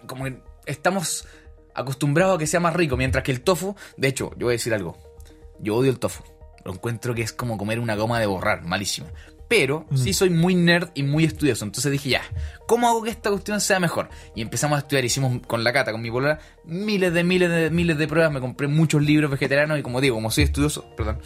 como 0.07 0.25
que 0.25 0.39
estamos 0.67 1.27
acostumbrados 1.75 2.37
a 2.37 2.39
que 2.39 2.47
sea 2.47 2.61
más 2.61 2.75
rico, 2.75 2.97
mientras 2.97 3.25
que 3.25 3.33
el 3.33 3.41
tofu, 3.41 3.75
de 3.97 4.09
hecho, 4.09 4.31
yo 4.37 4.47
voy 4.47 4.53
a 4.53 4.57
decir 4.57 4.75
algo. 4.75 4.99
Yo 5.59 5.77
odio 5.77 5.91
el 5.91 5.99
tofu. 5.99 6.23
Lo 6.65 6.75
encuentro 6.75 7.15
que 7.15 7.23
es 7.23 7.33
como 7.33 7.57
comer 7.57 7.81
una 7.81 7.97
goma 7.97 8.21
de 8.21 8.27
borrar, 8.27 8.63
malísima. 8.63 9.09
Pero 9.49 9.87
sí 9.95 10.13
soy 10.13 10.29
muy 10.29 10.55
nerd 10.55 10.91
y 10.95 11.03
muy 11.03 11.25
estudioso. 11.25 11.65
Entonces 11.65 11.91
dije, 11.91 12.11
ya, 12.11 12.23
¿cómo 12.67 12.87
hago 12.87 13.03
que 13.03 13.11
esta 13.11 13.31
cuestión 13.31 13.61
sea 13.63 13.81
mejor? 13.81 14.11
Y 14.35 14.43
empezamos 14.43 14.77
a 14.77 14.81
estudiar, 14.81 15.05
hicimos 15.05 15.41
con 15.47 15.65
la 15.65 15.73
cata, 15.73 15.91
con 15.91 16.03
mi 16.03 16.11
polola, 16.11 16.39
miles 16.65 17.15
de 17.15 17.25
miles 17.25 17.51
de 17.51 17.71
miles 17.71 17.97
de 17.97 18.07
pruebas. 18.07 18.31
Me 18.31 18.41
compré 18.41 18.69
muchos 18.69 19.03
libros 19.03 19.31
vegetarianos 19.31 19.79
y 19.79 19.83
como 19.83 20.03
digo, 20.03 20.17
como 20.17 20.31
soy 20.31 20.45
estudioso, 20.45 20.85
perdón. 20.97 21.21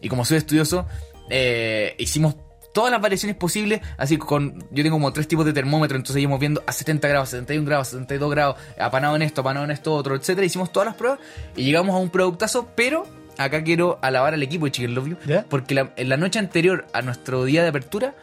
Y 0.00 0.08
como 0.08 0.24
soy 0.24 0.38
estudioso, 0.38 0.86
eh, 1.28 1.94
hicimos 1.98 2.36
todas 2.72 2.90
las 2.90 3.00
variaciones 3.00 3.36
posibles, 3.36 3.80
así 3.96 4.16
con, 4.16 4.64
yo 4.70 4.82
tengo 4.82 4.96
como 4.96 5.12
tres 5.12 5.28
tipos 5.28 5.44
de 5.44 5.52
termómetro, 5.52 5.96
entonces 5.96 6.22
íbamos 6.22 6.40
viendo 6.40 6.62
a 6.66 6.72
70 6.72 7.08
grados, 7.08 7.30
71 7.30 7.66
grados, 7.66 7.88
72 7.88 8.30
grados, 8.30 8.56
apanado 8.78 9.16
en 9.16 9.22
esto, 9.22 9.40
apanado 9.40 9.64
en 9.64 9.72
esto, 9.72 9.94
otro, 9.94 10.14
etcétera, 10.14 10.46
hicimos 10.46 10.72
todas 10.72 10.86
las 10.86 10.94
pruebas 10.94 11.18
y 11.56 11.64
llegamos 11.64 11.94
a 11.94 11.98
un 11.98 12.10
productazo, 12.10 12.68
pero 12.76 13.06
acá 13.44 13.62
quiero 13.64 13.98
alabar 14.02 14.34
al 14.34 14.42
equipo 14.42 14.66
de 14.66 14.72
Chicken 14.72 14.94
Love 14.94 15.08
You, 15.08 15.16
¿Ya? 15.26 15.44
porque 15.48 15.74
la, 15.74 15.90
en 15.96 16.08
la 16.08 16.16
noche 16.16 16.38
anterior 16.38 16.86
a 16.92 17.02
nuestro 17.02 17.44
día 17.44 17.62
de 17.62 17.68
apertura 17.68 18.14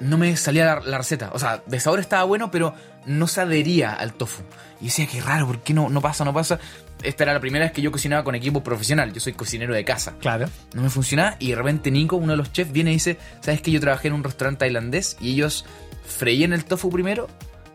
no 0.00 0.18
me 0.18 0.36
salía 0.36 0.64
la, 0.66 0.80
la 0.80 0.98
receta, 0.98 1.30
o 1.32 1.38
sea, 1.38 1.62
de 1.66 1.80
sabor 1.80 2.00
estaba 2.00 2.22
bueno, 2.24 2.50
pero 2.50 2.74
no 3.06 3.26
se 3.26 3.40
adhería 3.40 3.92
al 3.94 4.12
tofu. 4.12 4.42
Y 4.80 4.86
decía, 4.86 5.06
qué 5.06 5.22
raro, 5.22 5.46
¿por 5.46 5.60
qué 5.62 5.72
no, 5.72 5.88
no 5.88 6.02
pasa, 6.02 6.22
no 6.24 6.34
pasa? 6.34 6.58
Esta 7.02 7.24
era 7.24 7.32
la 7.32 7.40
primera 7.40 7.64
vez 7.64 7.72
que 7.72 7.80
yo 7.82 7.90
cocinaba 7.90 8.22
con 8.24 8.34
equipo 8.34 8.62
profesional, 8.62 9.12
yo 9.12 9.20
soy 9.20 9.32
cocinero 9.32 9.74
de 9.74 9.84
casa 9.84 10.14
Claro. 10.20 10.48
no 10.74 10.82
me 10.82 10.90
funcionaba 10.90 11.36
y 11.38 11.50
de 11.50 11.56
repente 11.56 11.90
Nico, 11.90 12.16
uno 12.16 12.32
de 12.32 12.36
los 12.38 12.52
chefs, 12.52 12.72
viene 12.72 12.90
y 12.90 12.94
dice, 12.94 13.16
¿sabes 13.40 13.60
que 13.62 13.70
yo 13.70 13.80
trabajé 13.80 14.08
en 14.08 14.14
un 14.14 14.24
restaurante 14.24 14.60
tailandés 14.60 15.16
y 15.20 15.32
ellos 15.32 15.64
freían 16.06 16.52
el 16.52 16.64
tofu 16.64 16.90
primero 16.90 17.28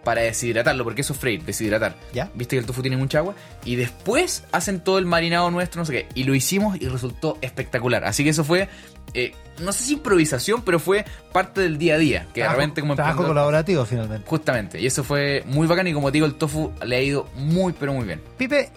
para 0.03 0.21
deshidratarlo, 0.21 0.83
porque 0.83 1.01
eso 1.01 1.13
es 1.13 1.19
freír, 1.19 1.43
deshidratar. 1.43 1.95
¿Ya? 2.13 2.29
Viste 2.33 2.55
que 2.55 2.59
el 2.59 2.65
tofu 2.65 2.81
tiene 2.81 2.97
mucha 2.97 3.19
agua 3.19 3.35
y 3.65 3.75
después 3.75 4.43
hacen 4.51 4.79
todo 4.79 4.97
el 4.97 5.05
marinado 5.05 5.51
nuestro, 5.51 5.79
no 5.81 5.85
sé 5.85 5.93
qué, 5.93 6.07
y 6.15 6.23
lo 6.23 6.33
hicimos 6.35 6.79
y 6.81 6.87
resultó 6.87 7.37
espectacular. 7.41 8.03
Así 8.05 8.23
que 8.23 8.31
eso 8.31 8.43
fue, 8.43 8.67
eh, 9.13 9.33
no 9.61 9.71
sé 9.73 9.83
si 9.83 9.93
improvisación, 9.93 10.63
pero 10.63 10.79
fue 10.79 11.05
parte 11.31 11.61
del 11.61 11.77
día 11.77 11.95
a 11.95 11.97
día, 11.97 12.19
que 12.33 12.41
de 12.41 12.45
Trabajo- 12.45 12.57
repente 12.59 12.81
como 12.81 12.95
trabajo 12.95 13.27
colaborativo 13.27 13.85
finalmente. 13.85 14.27
Justamente, 14.27 14.79
y 14.81 14.85
eso 14.87 15.03
fue 15.03 15.43
muy 15.45 15.67
bacán 15.67 15.87
y 15.87 15.93
como 15.93 16.07
te 16.09 16.13
digo, 16.13 16.25
el 16.25 16.35
tofu 16.35 16.71
le 16.85 16.95
ha 16.95 17.01
ido 17.01 17.27
muy, 17.35 17.73
pero 17.73 17.93
muy 17.93 18.05
bien. 18.05 18.21
Pipe, 18.37 18.69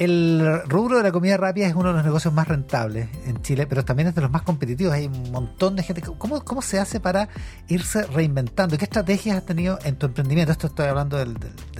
el 0.00 0.62
rubro 0.66 0.96
de 0.96 1.02
la 1.02 1.12
comida 1.12 1.36
rápida 1.36 1.66
es 1.66 1.74
uno 1.74 1.90
de 1.90 1.96
los 1.96 2.04
negocios 2.04 2.32
más 2.32 2.48
rentables 2.48 3.10
en 3.26 3.42
Chile, 3.42 3.66
pero 3.66 3.84
también 3.84 4.08
es 4.08 4.14
de 4.14 4.22
los 4.22 4.30
más 4.30 4.40
competitivos. 4.40 4.94
Hay 4.94 5.04
un 5.04 5.30
montón 5.30 5.76
de 5.76 5.82
gente. 5.82 6.00
¿Cómo, 6.00 6.42
cómo 6.42 6.62
se 6.62 6.80
hace 6.80 7.00
para 7.00 7.28
irse 7.68 8.04
reinventando? 8.04 8.78
¿Qué 8.78 8.84
estrategias 8.86 9.36
has 9.36 9.44
tenido 9.44 9.78
en 9.84 9.96
tu 9.96 10.06
emprendimiento? 10.06 10.52
Esto 10.52 10.68
estoy 10.68 10.86
hablando 10.86 11.18
del, 11.18 11.36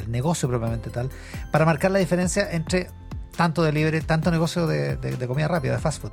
negocio 0.08 0.50
propiamente 0.50 0.90
tal, 0.90 1.08
para 1.50 1.64
marcar 1.64 1.92
la 1.92 1.98
diferencia 1.98 2.46
entre 2.52 2.90
tanto 3.38 3.62
delivery, 3.62 4.02
tanto 4.02 4.30
negocio 4.30 4.66
de, 4.66 4.96
de- 4.98 5.26
comida 5.26 5.48
rápida, 5.48 5.72
de 5.72 5.78
fast 5.78 6.02
food. 6.02 6.12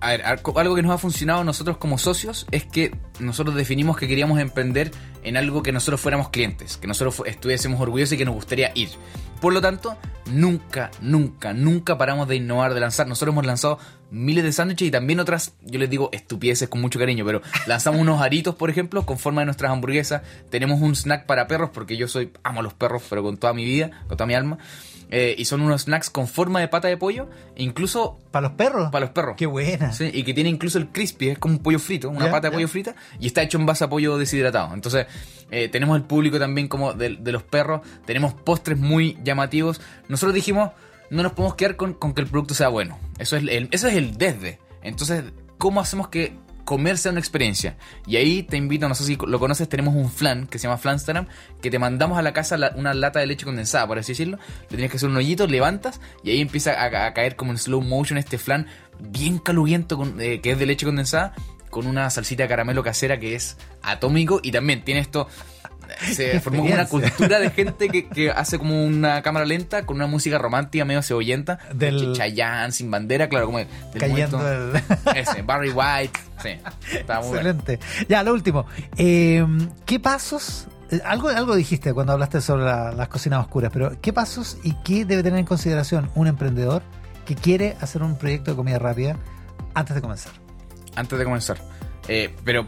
A 0.00 0.08
ver, 0.08 0.24
algo 0.24 0.74
que 0.74 0.82
nos 0.82 0.90
ha 0.92 0.98
funcionado 0.98 1.44
nosotros 1.44 1.76
como 1.76 1.98
socios 1.98 2.48
es 2.50 2.64
que 2.64 2.92
nosotros 3.20 3.54
definimos 3.54 3.96
que 3.96 4.08
queríamos 4.08 4.40
emprender 4.40 4.90
en 5.22 5.36
algo 5.36 5.62
que 5.62 5.70
nosotros 5.70 6.00
fuéramos 6.00 6.30
clientes, 6.30 6.78
que 6.78 6.88
nosotros 6.88 7.22
estuviésemos 7.26 7.80
orgullosos 7.80 8.14
y 8.14 8.16
que 8.18 8.24
nos 8.24 8.34
gustaría 8.34 8.72
ir. 8.74 8.88
Por 9.40 9.52
lo 9.54 9.60
tanto, 9.60 9.96
nunca, 10.30 10.90
nunca, 11.00 11.52
nunca 11.52 11.96
paramos 11.96 12.28
de 12.28 12.36
innovar, 12.36 12.74
de 12.74 12.80
lanzar. 12.80 13.06
Nosotros 13.06 13.32
hemos 13.32 13.46
lanzado 13.46 13.78
miles 14.10 14.44
de 14.44 14.52
sándwiches 14.52 14.88
y 14.88 14.90
también 14.90 15.20
otras, 15.20 15.54
yo 15.62 15.78
les 15.78 15.88
digo 15.88 16.10
estupideces 16.12 16.68
con 16.68 16.80
mucho 16.80 16.98
cariño, 16.98 17.24
pero 17.24 17.40
lanzamos 17.66 18.00
unos 18.00 18.20
aritos, 18.20 18.54
por 18.54 18.70
ejemplo, 18.70 19.06
con 19.06 19.18
forma 19.18 19.40
de 19.42 19.46
nuestras 19.46 19.72
hamburguesas. 19.72 20.22
Tenemos 20.50 20.80
un 20.80 20.94
snack 20.94 21.26
para 21.26 21.46
perros, 21.46 21.70
porque 21.72 21.96
yo 21.96 22.08
soy, 22.08 22.32
amo 22.42 22.62
los 22.62 22.74
perros, 22.74 23.02
pero 23.08 23.22
con 23.22 23.36
toda 23.36 23.52
mi 23.52 23.64
vida, 23.64 23.90
con 24.08 24.16
toda 24.16 24.26
mi 24.26 24.34
alma. 24.34 24.58
Eh, 25.12 25.34
y 25.36 25.44
son 25.44 25.60
unos 25.60 25.82
snacks 25.82 26.08
con 26.08 26.28
forma 26.28 26.60
de 26.60 26.68
pata 26.68 26.86
de 26.86 26.96
pollo, 26.96 27.28
e 27.56 27.64
incluso 27.64 28.18
¿Para 28.30 28.48
los 28.48 28.56
perros? 28.56 28.90
para 28.92 29.06
los 29.06 29.12
perros. 29.12 29.34
Qué 29.36 29.46
buena. 29.46 29.92
Sí, 29.92 30.08
y 30.12 30.22
que 30.22 30.32
tiene 30.34 30.50
incluso 30.50 30.78
el 30.78 30.88
crispy, 30.88 31.30
es 31.30 31.38
como 31.38 31.54
un 31.54 31.62
pollo 31.62 31.80
frito, 31.80 32.08
una 32.08 32.30
pata 32.30 32.48
de 32.48 32.54
pollo 32.54 32.68
frita, 32.68 32.94
y 33.18 33.26
está 33.26 33.42
hecho 33.42 33.58
en 33.58 33.66
base 33.66 33.82
a 33.84 33.88
pollo 33.88 34.18
deshidratado. 34.18 34.72
Entonces, 34.72 35.06
eh, 35.50 35.68
tenemos 35.68 35.96
el 35.96 36.04
público 36.04 36.38
también 36.38 36.68
como 36.68 36.92
de, 36.92 37.16
de 37.16 37.32
los 37.32 37.42
perros, 37.42 37.80
tenemos 38.06 38.34
postres 38.34 38.78
muy 38.78 39.18
llamativos. 39.24 39.80
Nosotros 40.08 40.32
dijimos, 40.32 40.70
no 41.10 41.24
nos 41.24 41.32
podemos 41.32 41.56
quedar 41.56 41.76
con, 41.76 41.94
con 41.94 42.14
que 42.14 42.22
el 42.22 42.28
producto 42.28 42.54
sea 42.54 42.68
bueno. 42.68 42.98
Eso 43.18 43.36
es 43.36 43.42
el, 43.42 43.68
eso 43.72 43.88
es 43.88 43.94
el 43.94 44.16
desde. 44.16 44.60
Entonces, 44.82 45.24
¿cómo 45.58 45.80
hacemos 45.80 46.08
que 46.08 46.34
comerse 46.64 47.08
una 47.08 47.18
experiencia. 47.20 47.76
Y 48.06 48.16
ahí 48.16 48.42
te 48.42 48.56
invito, 48.56 48.88
no 48.88 48.94
sé 48.94 49.04
si 49.04 49.16
lo 49.16 49.38
conoces, 49.38 49.68
tenemos 49.68 49.94
un 49.94 50.10
flan 50.10 50.46
que 50.46 50.58
se 50.58 50.64
llama 50.64 50.78
Flanstagram, 50.78 51.26
que 51.60 51.70
te 51.70 51.78
mandamos 51.78 52.18
a 52.18 52.22
la 52.22 52.32
casa 52.32 52.56
una 52.76 52.94
lata 52.94 53.20
de 53.20 53.26
leche 53.26 53.44
condensada, 53.44 53.86
por 53.86 53.98
así 53.98 54.12
decirlo. 54.12 54.38
Le 54.62 54.68
tienes 54.68 54.90
que 54.90 54.96
hacer 54.96 55.08
un 55.08 55.16
hoyito, 55.16 55.46
levantas 55.46 56.00
y 56.22 56.30
ahí 56.30 56.40
empieza 56.40 56.82
a, 56.82 57.12
caer 57.12 57.36
como 57.36 57.52
en 57.52 57.58
slow 57.58 57.80
motion 57.82 58.18
este 58.18 58.38
flan 58.38 58.66
bien 58.98 59.38
caluguiento 59.38 59.96
con- 59.96 60.20
eh, 60.20 60.40
que 60.40 60.52
es 60.52 60.58
de 60.58 60.66
leche 60.66 60.86
condensada 60.86 61.34
con 61.70 61.86
una 61.86 62.10
salsita 62.10 62.42
de 62.42 62.48
caramelo 62.48 62.82
casera 62.82 63.18
que 63.20 63.34
es 63.34 63.56
atómico 63.82 64.40
y 64.42 64.50
también 64.50 64.82
tiene 64.84 65.00
esto 65.00 65.28
se 66.12 66.40
formó 66.40 66.62
como 66.62 66.74
una 66.74 66.86
cultura 66.86 67.38
de 67.38 67.50
gente 67.52 67.88
que, 67.88 68.08
que 68.08 68.30
hace 68.30 68.58
como 68.58 68.84
una 68.84 69.22
cámara 69.22 69.44
lenta 69.46 69.84
con 69.86 69.96
una 69.96 70.06
música 70.06 70.38
romántica 70.38 70.84
medio 70.84 71.02
cebollenta 71.02 71.58
Del- 71.74 72.12
Chayanne 72.14 72.72
sin 72.72 72.90
bandera 72.90 73.28
claro 73.28 73.46
como 73.46 73.58
del 73.58 73.68
Cayendo 73.98 74.38
momento- 74.38 74.78
el... 75.10 75.16
ese 75.16 75.42
Barry 75.42 75.70
White 75.70 76.18
sí 76.42 76.48
estaba 76.96 77.20
muy 77.20 77.28
bueno. 77.30 77.50
Excelente. 77.50 77.80
Ya, 78.08 78.22
lo 78.22 78.32
último. 78.32 78.66
Eh, 78.96 79.44
¿Qué 79.86 80.00
pasos? 80.00 80.66
eh, 80.90 81.00
Algo, 81.04 81.28
algo 81.28 81.54
dijiste 81.56 81.92
cuando 81.92 82.12
hablaste 82.12 82.40
sobre 82.40 82.64
la- 82.64 82.92
las 82.92 83.08
cocinas 83.08 83.40
oscuras, 83.40 83.70
pero 83.72 83.92
¿qué 84.00 84.12
pasos 84.12 84.58
y 84.62 84.72
qué 84.84 85.04
debe 85.04 85.22
tener 85.22 85.38
en 85.38 85.46
consideración 85.46 86.10
un 86.14 86.26
emprendedor 86.26 86.82
que 87.26 87.34
quiere 87.34 87.76
hacer 87.80 88.02
un 88.02 88.16
proyecto 88.16 88.50
de 88.52 88.56
comida 88.56 88.78
rápida 88.78 89.16
antes 89.74 89.94
de 89.94 90.00
comenzar? 90.02 90.32
antes 90.96 91.16
de 91.18 91.24
comenzar 91.24 91.58
Eh, 92.08 92.34
pero 92.44 92.66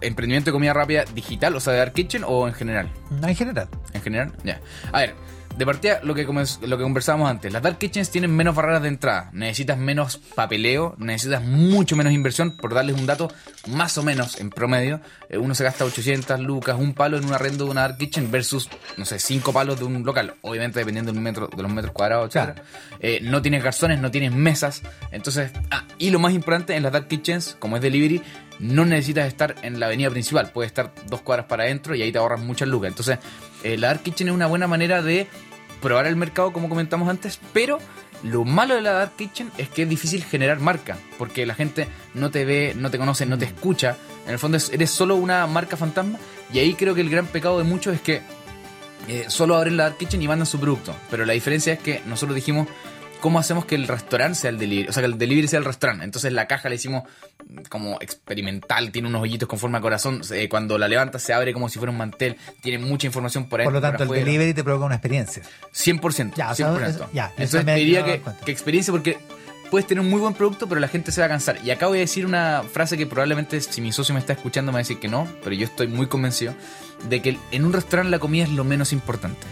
emprendimiento 0.00 0.50
de 0.50 0.52
comida 0.52 0.72
rápida 0.72 1.04
digital 1.04 1.54
o 1.56 1.60
sea 1.60 1.72
de 1.72 1.78
Dark 1.80 1.92
Kitchen 1.92 2.24
o 2.26 2.46
en 2.48 2.54
general 2.54 2.90
En 3.22 3.34
general. 3.34 3.68
En 3.92 4.02
general, 4.02 4.32
ya. 4.44 4.60
A 4.92 5.00
ver, 5.00 5.14
de 5.58 5.66
partida, 5.66 6.00
lo 6.04 6.14
que, 6.14 6.22
lo 6.24 6.78
que 6.78 6.82
conversábamos 6.84 7.28
antes, 7.28 7.52
las 7.52 7.60
Dark 7.60 7.78
Kitchens 7.78 8.10
tienen 8.10 8.34
menos 8.34 8.54
barreras 8.54 8.80
de 8.80 8.88
entrada, 8.88 9.28
necesitas 9.32 9.76
menos 9.76 10.16
papeleo, 10.16 10.94
necesitas 10.98 11.42
mucho 11.42 11.96
menos 11.96 12.12
inversión, 12.12 12.56
por 12.56 12.72
darles 12.72 12.96
un 12.96 13.06
dato, 13.06 13.28
más 13.66 13.98
o 13.98 14.04
menos 14.04 14.38
en 14.38 14.50
promedio, 14.50 15.00
eh, 15.28 15.36
uno 15.36 15.56
se 15.56 15.64
gasta 15.64 15.84
800 15.84 16.38
lucas, 16.38 16.76
un 16.78 16.94
palo 16.94 17.18
en 17.18 17.24
un 17.24 17.32
arrendo 17.32 17.64
de 17.64 17.72
una 17.72 17.80
Dark 17.82 17.98
Kitchen 17.98 18.30
versus, 18.30 18.68
no 18.96 19.04
sé, 19.04 19.18
cinco 19.18 19.52
palos 19.52 19.80
de 19.80 19.84
un 19.84 20.04
local, 20.04 20.34
obviamente 20.42 20.78
dependiendo 20.78 21.12
del 21.12 21.20
metro, 21.20 21.48
de 21.48 21.60
los 21.60 21.72
metros 21.72 21.92
cuadrados, 21.92 22.26
etc. 22.26 22.32
Claro. 22.32 22.54
Eh, 23.00 23.18
no 23.22 23.42
tienes 23.42 23.64
garzones, 23.64 24.00
no 24.00 24.12
tienes 24.12 24.32
mesas, 24.32 24.82
entonces, 25.10 25.50
ah, 25.72 25.84
y 25.98 26.10
lo 26.10 26.20
más 26.20 26.34
importante, 26.34 26.76
en 26.76 26.84
las 26.84 26.92
Dark 26.92 27.08
Kitchens, 27.08 27.56
como 27.58 27.74
es 27.74 27.82
delivery, 27.82 28.22
no 28.60 28.84
necesitas 28.84 29.26
estar 29.26 29.56
en 29.62 29.80
la 29.80 29.86
avenida 29.86 30.10
principal, 30.10 30.50
puedes 30.52 30.70
estar 30.70 30.92
dos 31.08 31.20
cuadras 31.22 31.46
para 31.46 31.64
adentro 31.64 31.94
y 31.94 32.02
ahí 32.02 32.12
te 32.12 32.18
ahorras 32.18 32.40
muchas 32.40 32.68
lucas. 32.68 32.88
Entonces, 32.88 33.18
eh, 33.62 33.76
la 33.76 33.88
Dark 33.88 34.02
Kitchen 34.02 34.28
es 34.28 34.34
una 34.34 34.46
buena 34.46 34.66
manera 34.66 35.02
de 35.02 35.28
probar 35.80 36.06
el 36.06 36.16
mercado, 36.16 36.52
como 36.52 36.68
comentamos 36.68 37.08
antes, 37.08 37.38
pero 37.52 37.78
lo 38.22 38.44
malo 38.44 38.74
de 38.74 38.80
la 38.82 38.92
Dark 38.92 39.12
Kitchen 39.16 39.50
es 39.58 39.68
que 39.68 39.82
es 39.82 39.88
difícil 39.88 40.24
generar 40.24 40.58
marca, 40.60 40.96
porque 41.18 41.46
la 41.46 41.54
gente 41.54 41.88
no 42.14 42.30
te 42.30 42.44
ve, 42.44 42.74
no 42.76 42.90
te 42.90 42.98
conoce, 42.98 43.26
no 43.26 43.38
te 43.38 43.44
escucha. 43.44 43.96
En 44.26 44.32
el 44.32 44.38
fondo 44.38 44.56
es- 44.56 44.70
eres 44.72 44.90
solo 44.90 45.14
una 45.16 45.46
marca 45.46 45.76
fantasma 45.76 46.18
y 46.52 46.58
ahí 46.58 46.74
creo 46.74 46.94
que 46.94 47.00
el 47.00 47.10
gran 47.10 47.26
pecado 47.26 47.58
de 47.58 47.64
muchos 47.64 47.94
es 47.94 48.00
que 48.00 48.22
eh, 49.06 49.24
solo 49.28 49.56
abren 49.56 49.76
la 49.76 49.84
Dark 49.84 49.96
Kitchen 49.98 50.20
y 50.20 50.28
mandan 50.28 50.46
su 50.46 50.58
producto. 50.60 50.94
Pero 51.10 51.24
la 51.24 51.32
diferencia 51.32 51.72
es 51.72 51.78
que 51.78 52.02
nosotros 52.06 52.34
dijimos, 52.34 52.66
¿cómo 53.20 53.38
hacemos 53.38 53.64
que 53.64 53.74
el 53.74 53.86
restaurante 53.88 54.38
sea 54.38 54.50
el 54.50 54.58
delivery? 54.58 54.88
O 54.88 54.92
sea, 54.92 55.02
que 55.02 55.06
el 55.06 55.18
delivery 55.18 55.48
sea 55.48 55.58
el 55.58 55.64
restaurante. 55.64 56.04
Entonces 56.04 56.32
la 56.32 56.46
caja 56.46 56.68
la 56.68 56.74
hicimos 56.76 57.02
como 57.68 57.98
experimental, 58.00 58.90
tiene 58.92 59.08
unos 59.08 59.22
hoyitos 59.22 59.48
con 59.48 59.58
forma 59.58 59.78
de 59.78 59.82
corazón. 59.82 60.20
eh, 60.32 60.48
cuando 60.48 60.78
la 60.78 60.88
levantas 60.88 61.22
se 61.22 61.32
abre 61.32 61.52
como 61.52 61.68
si 61.68 61.78
fuera 61.78 61.90
un 61.92 61.98
mantel, 61.98 62.36
tiene 62.60 62.84
mucha 62.84 63.06
información 63.06 63.48
por 63.48 63.60
ahí. 63.60 63.64
Por 63.64 63.72
lo 63.74 63.80
tanto, 63.80 64.02
el 64.04 64.08
delivery 64.10 64.54
te 64.54 64.62
provoca 64.64 64.86
una 64.86 64.94
experiencia. 64.96 65.42
100%. 65.72 66.34
Ya, 66.36 66.50
o 66.50 66.54
sea, 66.54 66.66
100%. 66.72 66.88
eso- 66.88 67.10
ya, 67.12 67.32
Entonces 67.36 67.64
me- 67.64 67.74
diría 67.76 68.04
que 68.04 68.22
experiencia 68.50 68.92
porque 68.92 69.18
puedes 69.70 69.86
tener 69.86 70.00
un 70.02 70.08
muy 70.10 70.20
buen 70.20 70.34
producto, 70.34 70.66
pero 70.68 70.80
la 70.80 70.88
gente 70.88 71.12
se 71.12 71.20
va 71.20 71.26
a 71.26 71.28
cansar. 71.30 71.58
Y 71.64 71.70
acá 71.70 71.86
voy 71.88 71.98
a 71.98 72.00
decir 72.00 72.24
una 72.26 72.62
frase 72.72 72.96
que 72.96 73.06
probablemente 73.06 73.60
si 73.60 73.80
mi 73.80 73.92
socio 73.92 74.14
me 74.14 74.20
está 74.20 74.32
escuchando 74.32 74.72
me 74.72 74.76
va 74.76 74.78
a 74.78 74.82
decir 74.82 74.98
que 74.98 75.08
no, 75.08 75.28
pero 75.44 75.54
yo 75.54 75.66
estoy 75.66 75.88
muy 75.88 76.06
convencido 76.06 76.54
de 77.08 77.20
que 77.22 77.38
en 77.50 77.64
un 77.64 77.72
restaurante 77.72 78.10
la 78.10 78.18
comida 78.18 78.44
es 78.44 78.50
lo 78.50 78.64
menos 78.64 78.92
importante. 78.92 79.46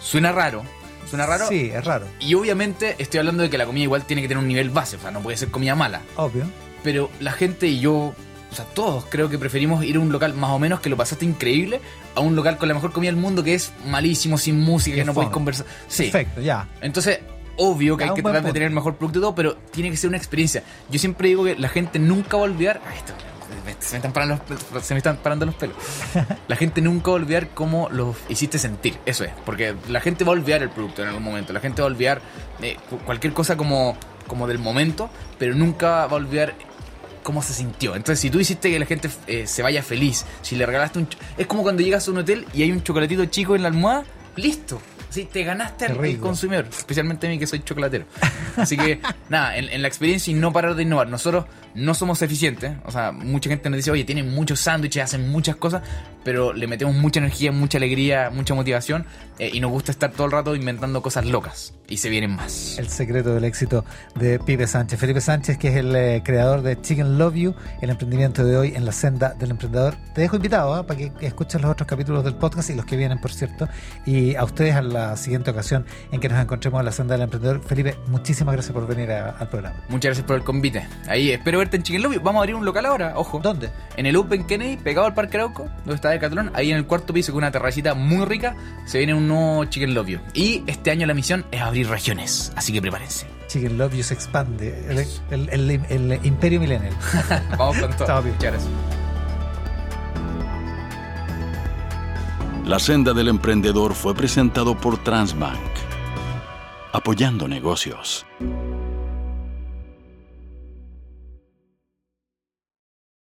Suena 0.00 0.30
raro, 0.32 0.62
suena 1.08 1.26
raro. 1.26 1.46
Sí, 1.48 1.70
es 1.72 1.84
raro. 1.84 2.06
Y 2.20 2.34
obviamente 2.34 2.94
estoy 2.98 3.18
hablando 3.18 3.42
de 3.42 3.50
que 3.50 3.58
la 3.58 3.66
comida 3.66 3.84
igual 3.84 4.04
tiene 4.04 4.22
que 4.22 4.28
tener 4.28 4.42
un 4.42 4.48
nivel 4.48 4.70
base, 4.70 4.96
o 4.96 5.00
sea, 5.00 5.10
no 5.10 5.20
puede 5.20 5.36
ser 5.36 5.48
comida 5.50 5.74
mala. 5.74 6.00
Obvio. 6.16 6.44
Pero 6.82 7.10
la 7.20 7.32
gente 7.32 7.66
y 7.66 7.80
yo, 7.80 7.92
o 7.94 8.54
sea, 8.54 8.64
todos 8.64 9.06
creo 9.08 9.28
que 9.28 9.38
preferimos 9.38 9.84
ir 9.84 9.96
a 9.96 10.00
un 10.00 10.12
local 10.12 10.34
más 10.34 10.50
o 10.50 10.58
menos 10.58 10.80
que 10.80 10.88
lo 10.88 10.96
pasaste 10.96 11.24
increíble 11.24 11.80
a 12.14 12.20
un 12.20 12.36
local 12.36 12.58
con 12.58 12.68
la 12.68 12.74
mejor 12.74 12.92
comida 12.92 13.10
del 13.10 13.20
mundo 13.20 13.42
que 13.42 13.54
es 13.54 13.72
malísimo, 13.86 14.38
sin 14.38 14.60
música, 14.60 14.96
Que 14.96 15.04
no 15.04 15.14
podéis 15.14 15.32
conversar. 15.32 15.66
Sí. 15.88 16.04
Perfecto, 16.04 16.40
ya. 16.40 16.68
Entonces, 16.80 17.20
obvio 17.56 17.96
que 17.96 18.04
Ya, 18.04 18.10
hay 18.10 18.16
que 18.16 18.22
tratar 18.22 18.42
de 18.44 18.52
tener 18.52 18.68
el 18.68 18.74
mejor 18.74 18.96
producto 18.96 19.18
y 19.18 19.22
todo, 19.22 19.34
pero 19.34 19.56
tiene 19.72 19.90
que 19.90 19.96
ser 19.96 20.08
una 20.08 20.16
experiencia. 20.18 20.62
Yo 20.90 20.98
siempre 20.98 21.28
digo 21.28 21.44
que 21.44 21.56
la 21.56 21.68
gente 21.68 21.98
nunca 21.98 22.36
va 22.36 22.44
a 22.44 22.46
olvidar. 22.46 22.80
Ay, 22.88 22.96
esto- 22.98 23.14
me- 23.66 23.76
se, 23.80 23.92
me 23.92 23.96
están 23.98 24.12
parando 24.12 24.40
los, 24.72 24.84
se 24.84 24.94
me 24.94 24.98
están 24.98 25.16
parando 25.18 25.44
los 25.46 25.54
pelos. 25.54 25.76
La 26.48 26.56
gente 26.56 26.80
nunca 26.80 27.10
va 27.10 27.16
a 27.18 27.20
olvidar 27.20 27.48
cómo 27.50 27.88
los 27.90 28.16
hiciste 28.28 28.58
sentir. 28.58 28.98
Eso 29.04 29.24
es. 29.24 29.32
Porque 29.44 29.74
la 29.88 30.00
gente 30.00 30.24
va 30.24 30.30
a 30.30 30.32
olvidar 30.32 30.62
el 30.62 30.70
producto 30.70 31.02
en 31.02 31.08
algún 31.08 31.22
momento. 31.24 31.52
La 31.52 31.60
gente 31.60 31.82
va 31.82 31.88
a 31.88 31.90
olvidar 31.90 32.20
eh, 32.62 32.76
cu- 32.88 32.98
cualquier 33.00 33.32
cosa 33.34 33.56
como, 33.56 33.96
como 34.26 34.46
del 34.46 34.58
momento, 34.58 35.10
pero 35.38 35.54
nunca 35.54 36.06
va 36.06 36.12
a 36.12 36.14
olvidar 36.14 36.54
cómo 37.22 37.42
se 37.42 37.52
sintió. 37.52 37.96
Entonces, 37.96 38.20
si 38.20 38.30
tú 38.30 38.38
hiciste 38.40 38.70
que 38.70 38.78
la 38.78 38.86
gente 38.86 39.10
eh, 39.26 39.46
se 39.48 39.62
vaya 39.62 39.82
feliz, 39.82 40.24
si 40.42 40.54
le 40.56 40.64
regalaste 40.64 41.00
un... 41.00 41.08
Es 41.36 41.46
como 41.48 41.62
cuando 41.62 41.82
llegas 41.82 42.06
a 42.06 42.12
un 42.12 42.18
hotel 42.18 42.46
y 42.54 42.62
hay 42.62 42.70
un 42.70 42.82
chocolatito 42.84 43.24
chico 43.26 43.56
en 43.56 43.62
la 43.62 43.68
almohada, 43.68 44.04
listo. 44.36 44.80
Sí, 45.10 45.24
te 45.24 45.44
ganaste 45.44 45.86
al 45.86 46.18
consumidor, 46.18 46.66
especialmente 46.70 47.26
a 47.26 47.30
mí 47.30 47.38
que 47.38 47.46
soy 47.46 47.62
chocolatero. 47.64 48.04
Así 48.56 48.76
que, 48.76 49.00
nada, 49.28 49.56
en, 49.56 49.68
en 49.70 49.80
la 49.82 49.88
experiencia 49.88 50.30
y 50.30 50.34
no 50.34 50.52
parar 50.52 50.74
de 50.74 50.82
innovar. 50.82 51.08
Nosotros 51.08 51.46
no 51.76 51.94
somos 51.94 52.22
eficientes, 52.22 52.72
o 52.84 52.90
sea, 52.90 53.12
mucha 53.12 53.50
gente 53.50 53.70
nos 53.70 53.76
dice, 53.76 53.90
oye, 53.90 54.04
tienen 54.04 54.34
muchos 54.34 54.60
sándwiches, 54.60 55.04
hacen 55.04 55.28
muchas 55.28 55.56
cosas, 55.56 55.82
pero 56.26 56.52
le 56.52 56.66
metemos 56.66 56.96
mucha 56.96 57.20
energía, 57.20 57.52
mucha 57.52 57.78
alegría, 57.78 58.30
mucha 58.30 58.52
motivación 58.52 59.06
eh, 59.38 59.48
y 59.52 59.60
nos 59.60 59.70
gusta 59.70 59.92
estar 59.92 60.10
todo 60.10 60.26
el 60.26 60.32
rato 60.32 60.56
inventando 60.56 61.00
cosas 61.02 61.24
locas. 61.24 61.72
Y 61.88 61.98
se 61.98 62.08
vienen 62.08 62.32
más. 62.34 62.78
El 62.80 62.88
secreto 62.88 63.32
del 63.32 63.44
éxito 63.44 63.84
de 64.16 64.40
Pipe 64.40 64.66
Sánchez. 64.66 64.98
Felipe 64.98 65.20
Sánchez, 65.20 65.56
que 65.56 65.68
es 65.68 65.76
el 65.76 65.94
eh, 65.94 66.20
creador 66.24 66.62
de 66.62 66.80
Chicken 66.80 67.16
Love 67.16 67.34
You, 67.36 67.54
el 67.80 67.90
emprendimiento 67.90 68.44
de 68.44 68.56
hoy 68.56 68.72
en 68.74 68.84
la 68.84 68.90
senda 68.90 69.34
del 69.34 69.52
emprendedor. 69.52 69.94
Te 70.12 70.22
dejo 70.22 70.34
invitado 70.34 70.74
¿ah? 70.74 70.84
para 70.84 70.98
que 70.98 71.12
escuches 71.20 71.62
los 71.62 71.70
otros 71.70 71.86
capítulos 71.86 72.24
del 72.24 72.34
podcast 72.34 72.70
y 72.70 72.74
los 72.74 72.84
que 72.86 72.96
vienen, 72.96 73.20
por 73.20 73.32
cierto. 73.32 73.68
Y 74.04 74.34
a 74.34 74.42
ustedes 74.42 74.74
a 74.74 74.82
la 74.82 75.16
siguiente 75.16 75.52
ocasión 75.52 75.86
en 76.10 76.18
que 76.18 76.28
nos 76.28 76.40
encontremos 76.42 76.80
en 76.80 76.86
la 76.86 76.92
senda 76.92 77.14
del 77.14 77.22
emprendedor. 77.22 77.62
Felipe, 77.62 77.94
muchísimas 78.08 78.54
gracias 78.54 78.72
por 78.74 78.84
venir 78.88 79.12
a- 79.12 79.30
al 79.38 79.48
programa. 79.48 79.76
Muchas 79.88 80.08
gracias 80.08 80.26
por 80.26 80.34
el 80.34 80.42
convite. 80.42 80.84
Ahí 81.06 81.30
espero 81.30 81.58
verte 81.60 81.76
en 81.76 81.84
Chicken 81.84 82.02
Lobby. 82.02 82.16
Vamos 82.18 82.40
a 82.40 82.42
abrir 82.42 82.56
un 82.56 82.64
local 82.64 82.84
ahora, 82.86 83.12
ojo. 83.16 83.38
¿Dónde? 83.40 83.70
En 83.96 84.06
el 84.06 84.16
Open 84.16 84.44
Kennedy, 84.44 84.76
pegado 84.76 85.06
al 85.06 85.14
Parque 85.14 85.36
Arauco, 85.36 85.68
donde 85.84 85.94
está 85.94 86.15
Decathlon, 86.16 86.50
ahí 86.54 86.70
en 86.70 86.76
el 86.76 86.86
cuarto 86.86 87.12
piso 87.12 87.32
con 87.32 87.38
una 87.38 87.50
terracita 87.50 87.94
muy 87.94 88.24
rica, 88.24 88.56
se 88.86 88.98
viene 88.98 89.14
un 89.14 89.28
nuevo 89.28 89.64
Chicken 89.66 89.94
Love 89.94 90.06
You. 90.08 90.18
Y 90.34 90.62
este 90.66 90.90
año 90.90 91.06
la 91.06 91.14
misión 91.14 91.44
es 91.50 91.60
abrir 91.60 91.88
regiones, 91.88 92.52
así 92.56 92.72
que 92.72 92.80
prepárense. 92.82 93.26
Chicken 93.48 93.78
Love 93.78 93.94
You 93.94 94.02
se 94.02 94.14
expande. 94.14 95.06
El, 95.30 95.48
el- 95.50 95.70
el- 95.70 96.12
el 96.12 96.26
imperio 96.26 96.60
millennial. 96.60 96.92
Vamos 97.58 97.76
con 97.78 97.90
todo. 97.96 98.06
La 102.64 102.78
senda 102.80 103.12
del 103.12 103.28
emprendedor 103.28 103.94
fue 103.94 104.12
presentado 104.14 104.76
por 104.76 105.02
Transbank, 105.04 105.60
apoyando 106.92 107.46
negocios. 107.46 108.26